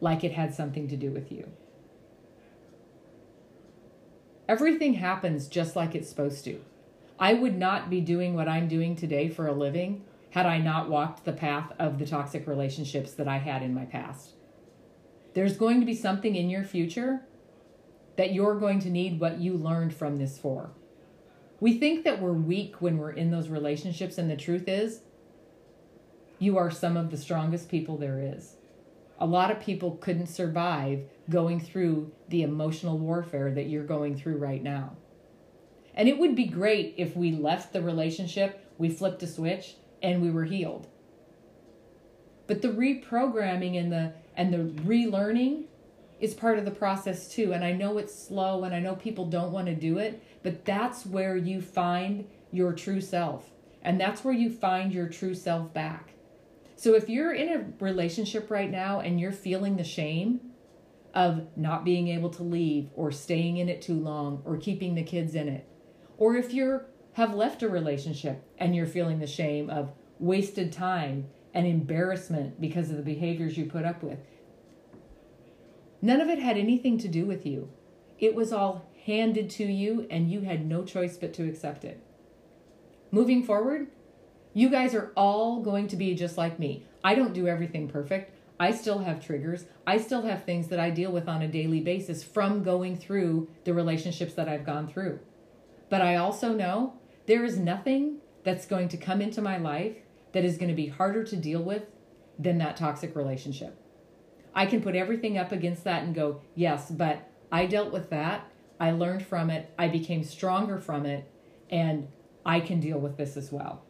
like 0.00 0.24
it 0.24 0.32
had 0.32 0.54
something 0.54 0.88
to 0.88 0.96
do 0.96 1.10
with 1.10 1.30
you. 1.30 1.48
Everything 4.48 4.94
happens 4.94 5.48
just 5.48 5.74
like 5.76 5.94
it's 5.94 6.08
supposed 6.08 6.44
to. 6.44 6.60
I 7.18 7.34
would 7.34 7.56
not 7.56 7.88
be 7.88 8.00
doing 8.00 8.34
what 8.34 8.48
I'm 8.48 8.68
doing 8.68 8.96
today 8.96 9.28
for 9.28 9.46
a 9.46 9.52
living 9.52 10.04
had 10.30 10.46
I 10.46 10.58
not 10.58 10.90
walked 10.90 11.24
the 11.24 11.32
path 11.32 11.72
of 11.78 11.98
the 11.98 12.06
toxic 12.06 12.46
relationships 12.46 13.12
that 13.12 13.28
I 13.28 13.38
had 13.38 13.62
in 13.62 13.72
my 13.72 13.84
past. 13.84 14.32
There's 15.34 15.56
going 15.56 15.80
to 15.80 15.86
be 15.86 15.94
something 15.94 16.36
in 16.36 16.48
your 16.48 16.64
future 16.64 17.22
that 18.16 18.32
you're 18.32 18.58
going 18.58 18.78
to 18.80 18.90
need 18.90 19.20
what 19.20 19.40
you 19.40 19.54
learned 19.54 19.94
from 19.94 20.16
this 20.16 20.38
for. 20.38 20.70
We 21.60 21.78
think 21.78 22.04
that 22.04 22.20
we're 22.20 22.32
weak 22.32 22.80
when 22.80 22.98
we're 22.98 23.10
in 23.10 23.30
those 23.30 23.48
relationships, 23.48 24.18
and 24.18 24.30
the 24.30 24.36
truth 24.36 24.68
is, 24.68 25.00
you 26.38 26.56
are 26.58 26.70
some 26.70 26.96
of 26.96 27.10
the 27.10 27.16
strongest 27.16 27.68
people 27.68 27.96
there 27.96 28.20
is. 28.20 28.56
A 29.18 29.26
lot 29.26 29.50
of 29.50 29.60
people 29.60 29.92
couldn't 29.96 30.26
survive 30.26 31.02
going 31.30 31.60
through 31.60 32.12
the 32.28 32.42
emotional 32.42 32.98
warfare 32.98 33.52
that 33.52 33.68
you're 33.68 33.84
going 33.84 34.16
through 34.16 34.36
right 34.36 34.62
now. 34.62 34.96
And 35.94 36.08
it 36.08 36.18
would 36.18 36.34
be 36.34 36.46
great 36.46 36.94
if 36.96 37.16
we 37.16 37.32
left 37.32 37.72
the 37.72 37.80
relationship, 37.80 38.72
we 38.78 38.88
flipped 38.88 39.22
a 39.22 39.26
switch, 39.26 39.76
and 40.02 40.20
we 40.20 40.30
were 40.30 40.44
healed. 40.44 40.88
But 42.46 42.60
the 42.60 42.68
reprogramming 42.68 43.78
and 43.78 43.90
the 43.90 44.12
and 44.36 44.52
the 44.52 44.82
relearning 44.82 45.64
is 46.20 46.34
part 46.34 46.58
of 46.58 46.64
the 46.64 46.70
process 46.70 47.28
too. 47.28 47.52
And 47.52 47.64
I 47.64 47.72
know 47.72 47.98
it's 47.98 48.14
slow 48.14 48.64
and 48.64 48.74
I 48.74 48.80
know 48.80 48.94
people 48.94 49.26
don't 49.26 49.52
want 49.52 49.66
to 49.66 49.74
do 49.74 49.98
it, 49.98 50.22
but 50.42 50.64
that's 50.64 51.04
where 51.04 51.36
you 51.36 51.60
find 51.60 52.26
your 52.50 52.72
true 52.72 53.00
self. 53.00 53.50
And 53.82 54.00
that's 54.00 54.24
where 54.24 54.34
you 54.34 54.50
find 54.50 54.92
your 54.92 55.08
true 55.08 55.34
self 55.34 55.72
back. 55.74 56.14
So 56.76 56.94
if 56.94 57.08
you're 57.08 57.32
in 57.32 57.48
a 57.48 57.84
relationship 57.84 58.50
right 58.50 58.70
now 58.70 59.00
and 59.00 59.20
you're 59.20 59.32
feeling 59.32 59.76
the 59.76 59.84
shame 59.84 60.40
of 61.14 61.46
not 61.56 61.84
being 61.84 62.08
able 62.08 62.30
to 62.30 62.42
leave 62.42 62.90
or 62.94 63.12
staying 63.12 63.58
in 63.58 63.68
it 63.68 63.80
too 63.80 63.98
long 63.98 64.42
or 64.44 64.56
keeping 64.56 64.94
the 64.94 65.02
kids 65.02 65.34
in 65.34 65.48
it, 65.48 65.68
or 66.16 66.36
if 66.36 66.52
you're 66.52 66.86
have 67.14 67.32
left 67.32 67.62
a 67.62 67.68
relationship 67.68 68.44
and 68.58 68.74
you're 68.74 68.86
feeling 68.86 69.20
the 69.20 69.26
shame 69.26 69.70
of 69.70 69.92
wasted 70.18 70.72
time 70.72 71.26
and 71.54 71.66
embarrassment 71.66 72.60
because 72.60 72.90
of 72.90 72.96
the 72.96 73.02
behaviors 73.02 73.56
you 73.56 73.64
put 73.64 73.84
up 73.84 74.02
with. 74.02 74.18
None 76.02 76.20
of 76.20 76.28
it 76.28 76.38
had 76.38 76.58
anything 76.58 76.98
to 76.98 77.08
do 77.08 77.24
with 77.24 77.46
you. 77.46 77.70
It 78.18 78.34
was 78.34 78.52
all 78.52 78.90
handed 79.06 79.48
to 79.50 79.64
you, 79.64 80.06
and 80.10 80.30
you 80.30 80.40
had 80.40 80.66
no 80.66 80.84
choice 80.84 81.16
but 81.16 81.32
to 81.34 81.48
accept 81.48 81.84
it. 81.84 82.02
Moving 83.10 83.44
forward, 83.44 83.86
you 84.52 84.68
guys 84.68 84.94
are 84.94 85.12
all 85.16 85.60
going 85.60 85.88
to 85.88 85.96
be 85.96 86.14
just 86.14 86.36
like 86.36 86.58
me. 86.58 86.86
I 87.02 87.14
don't 87.14 87.32
do 87.32 87.46
everything 87.46 87.88
perfect. 87.88 88.32
I 88.58 88.70
still 88.70 88.98
have 88.98 89.24
triggers. 89.24 89.64
I 89.86 89.98
still 89.98 90.22
have 90.22 90.44
things 90.44 90.68
that 90.68 90.80
I 90.80 90.90
deal 90.90 91.10
with 91.10 91.28
on 91.28 91.42
a 91.42 91.48
daily 91.48 91.80
basis 91.80 92.22
from 92.22 92.62
going 92.62 92.96
through 92.96 93.48
the 93.64 93.74
relationships 93.74 94.34
that 94.34 94.48
I've 94.48 94.66
gone 94.66 94.88
through. 94.88 95.20
But 95.90 96.02
I 96.02 96.16
also 96.16 96.52
know 96.52 96.94
there 97.26 97.44
is 97.44 97.58
nothing 97.58 98.18
that's 98.44 98.66
going 98.66 98.88
to 98.88 98.96
come 98.96 99.20
into 99.20 99.42
my 99.42 99.58
life 99.58 99.96
that 100.34 100.44
is 100.44 100.58
going 100.58 100.68
to 100.68 100.74
be 100.74 100.88
harder 100.88 101.24
to 101.24 101.36
deal 101.36 101.62
with 101.62 101.84
than 102.38 102.58
that 102.58 102.76
toxic 102.76 103.16
relationship. 103.16 103.80
I 104.54 104.66
can 104.66 104.82
put 104.82 104.94
everything 104.94 105.38
up 105.38 105.52
against 105.52 105.84
that 105.84 106.02
and 106.02 106.14
go, 106.14 106.42
yes, 106.54 106.90
but 106.90 107.30
I 107.50 107.66
dealt 107.66 107.92
with 107.92 108.10
that. 108.10 108.50
I 108.78 108.90
learned 108.90 109.24
from 109.24 109.48
it. 109.48 109.72
I 109.78 109.88
became 109.88 110.24
stronger 110.24 110.78
from 110.78 111.06
it. 111.06 111.30
And 111.70 112.08
I 112.44 112.60
can 112.60 112.80
deal 112.80 112.98
with 112.98 113.16
this 113.16 113.36
as 113.36 113.50
well. 113.50 113.84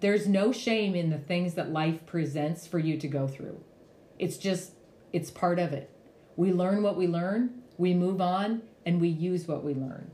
There's 0.00 0.26
no 0.26 0.52
shame 0.52 0.94
in 0.94 1.10
the 1.10 1.18
things 1.18 1.54
that 1.54 1.70
life 1.70 2.04
presents 2.06 2.66
for 2.66 2.78
you 2.78 2.96
to 2.98 3.06
go 3.06 3.28
through. 3.28 3.62
It's 4.18 4.36
just, 4.36 4.72
it's 5.12 5.30
part 5.30 5.58
of 5.58 5.72
it. 5.72 5.90
We 6.34 6.50
learn 6.50 6.82
what 6.82 6.96
we 6.96 7.06
learn, 7.06 7.62
we 7.76 7.94
move 7.94 8.20
on, 8.20 8.62
and 8.84 9.00
we 9.00 9.08
use 9.08 9.46
what 9.46 9.62
we 9.62 9.74
learn. 9.74 10.10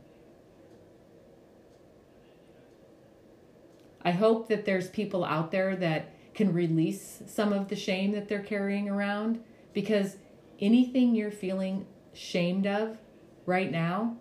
I 4.09 4.13
hope 4.13 4.49
that 4.49 4.65
there's 4.65 4.89
people 4.89 5.23
out 5.23 5.51
there 5.51 5.77
that 5.77 6.15
can 6.33 6.55
release 6.55 7.23
some 7.27 7.53
of 7.53 7.69
the 7.69 7.77
shame 7.77 8.13
that 8.13 8.27
they're 8.27 8.43
carrying 8.43 8.89
around 8.89 9.45
because 9.75 10.17
anything 10.59 11.15
you're 11.15 11.31
feeling 11.31 11.85
shamed 12.15 12.67
of 12.67 12.97
right 13.45 13.71
now 13.71 14.17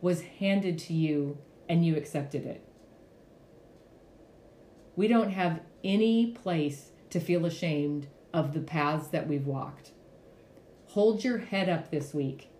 was 0.00 0.22
handed 0.22 0.80
to 0.80 0.94
you 0.94 1.38
and 1.68 1.86
you 1.86 1.94
accepted 1.94 2.44
it. 2.44 2.66
We 4.96 5.06
don't 5.06 5.30
have 5.30 5.60
any 5.84 6.32
place 6.32 6.90
to 7.10 7.20
feel 7.20 7.46
ashamed 7.46 8.08
of 8.32 8.52
the 8.52 8.62
paths 8.62 9.06
that 9.10 9.28
we've 9.28 9.46
walked. 9.46 9.92
Hold 10.86 11.22
your 11.22 11.38
head 11.38 11.68
up 11.68 11.92
this 11.92 12.12
week. 12.12 12.50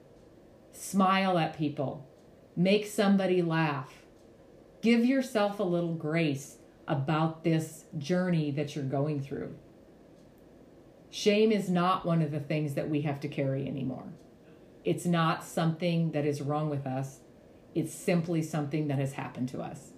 Smile 0.70 1.36
at 1.36 1.59
people. 1.59 2.09
Make 2.55 2.86
somebody 2.86 3.42
laugh 3.42 4.03
Give 4.85 5.07
yourself 5.07 5.61
a 5.61 5.62
little 5.62 5.95
grace 5.95 6.59
about 6.87 7.43
this 7.43 7.85
journey 7.97 8.51
that 8.51 8.76
you're 8.76 8.85
going 8.85 9.22
through. 9.22 9.55
Shame 11.09 11.53
is 11.53 11.70
not 11.70 12.05
one 12.05 12.20
of 12.20 12.30
the 12.30 12.39
things 12.39 12.74
that 12.74 12.91
we 12.91 13.01
have 13.01 13.18
to 13.20 13.28
carry 13.28 13.66
anymore. 13.66 14.12
It's 14.85 15.07
not 15.07 15.43
something 15.43 16.12
that 16.12 16.26
is 16.26 16.43
wrong 16.43 16.68
with 16.68 16.87
us, 16.87 17.20
it's 17.74 17.95
simply 17.95 18.43
something 18.43 18.89
that 18.89 18.99
has 18.99 19.14
happened 19.14 19.49
to 19.49 19.62
us. 19.62 19.93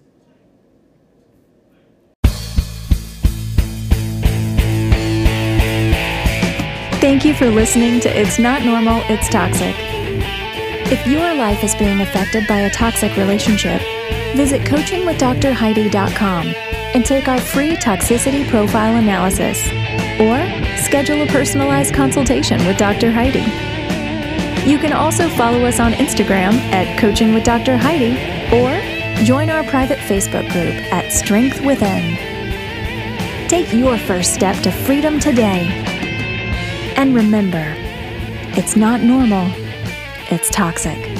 Thank 7.01 7.25
you 7.25 7.33
for 7.33 7.47
listening 7.47 7.99
to 7.99 8.17
It's 8.17 8.39
Not 8.39 8.63
Normal, 8.63 9.03
It's 9.09 9.27
Toxic. 9.27 9.75
If 10.89 11.05
your 11.05 11.35
life 11.35 11.61
is 11.65 11.75
being 11.75 11.99
affected 11.99 12.47
by 12.47 12.59
a 12.59 12.69
toxic 12.69 13.17
relationship, 13.17 13.81
visit 14.37 14.61
coachingwithdrheidi.com 14.61 16.45
and 16.93 17.03
take 17.03 17.27
our 17.27 17.39
free 17.39 17.75
toxicity 17.75 18.47
profile 18.47 18.95
analysis 18.95 19.57
or 20.21 20.37
schedule 20.77 21.23
a 21.23 21.27
personalized 21.27 21.93
consultation 21.93 22.63
with 22.67 22.77
Dr. 22.77 23.11
Heidi. 23.11 23.41
You 24.69 24.77
can 24.77 24.93
also 24.93 25.27
follow 25.29 25.65
us 25.65 25.79
on 25.79 25.93
Instagram 25.93 26.53
at 26.71 26.99
Coaching 26.99 27.33
with 27.33 27.43
Dr. 27.43 27.77
Heidi 27.77 28.13
or 28.55 29.25
join 29.25 29.49
our 29.49 29.63
private 29.63 29.97
Facebook 29.97 30.47
group 30.51 30.75
at 30.93 31.11
Strength 31.11 31.61
Within. 31.65 32.15
Take 33.49 33.73
your 33.73 33.97
first 33.97 34.35
step 34.35 34.61
to 34.61 34.71
freedom 34.71 35.19
today. 35.19 35.65
And 36.95 37.15
remember, 37.15 37.73
it's 38.55 38.75
not 38.75 39.01
normal, 39.01 39.51
it's 40.29 40.51
toxic. 40.51 41.16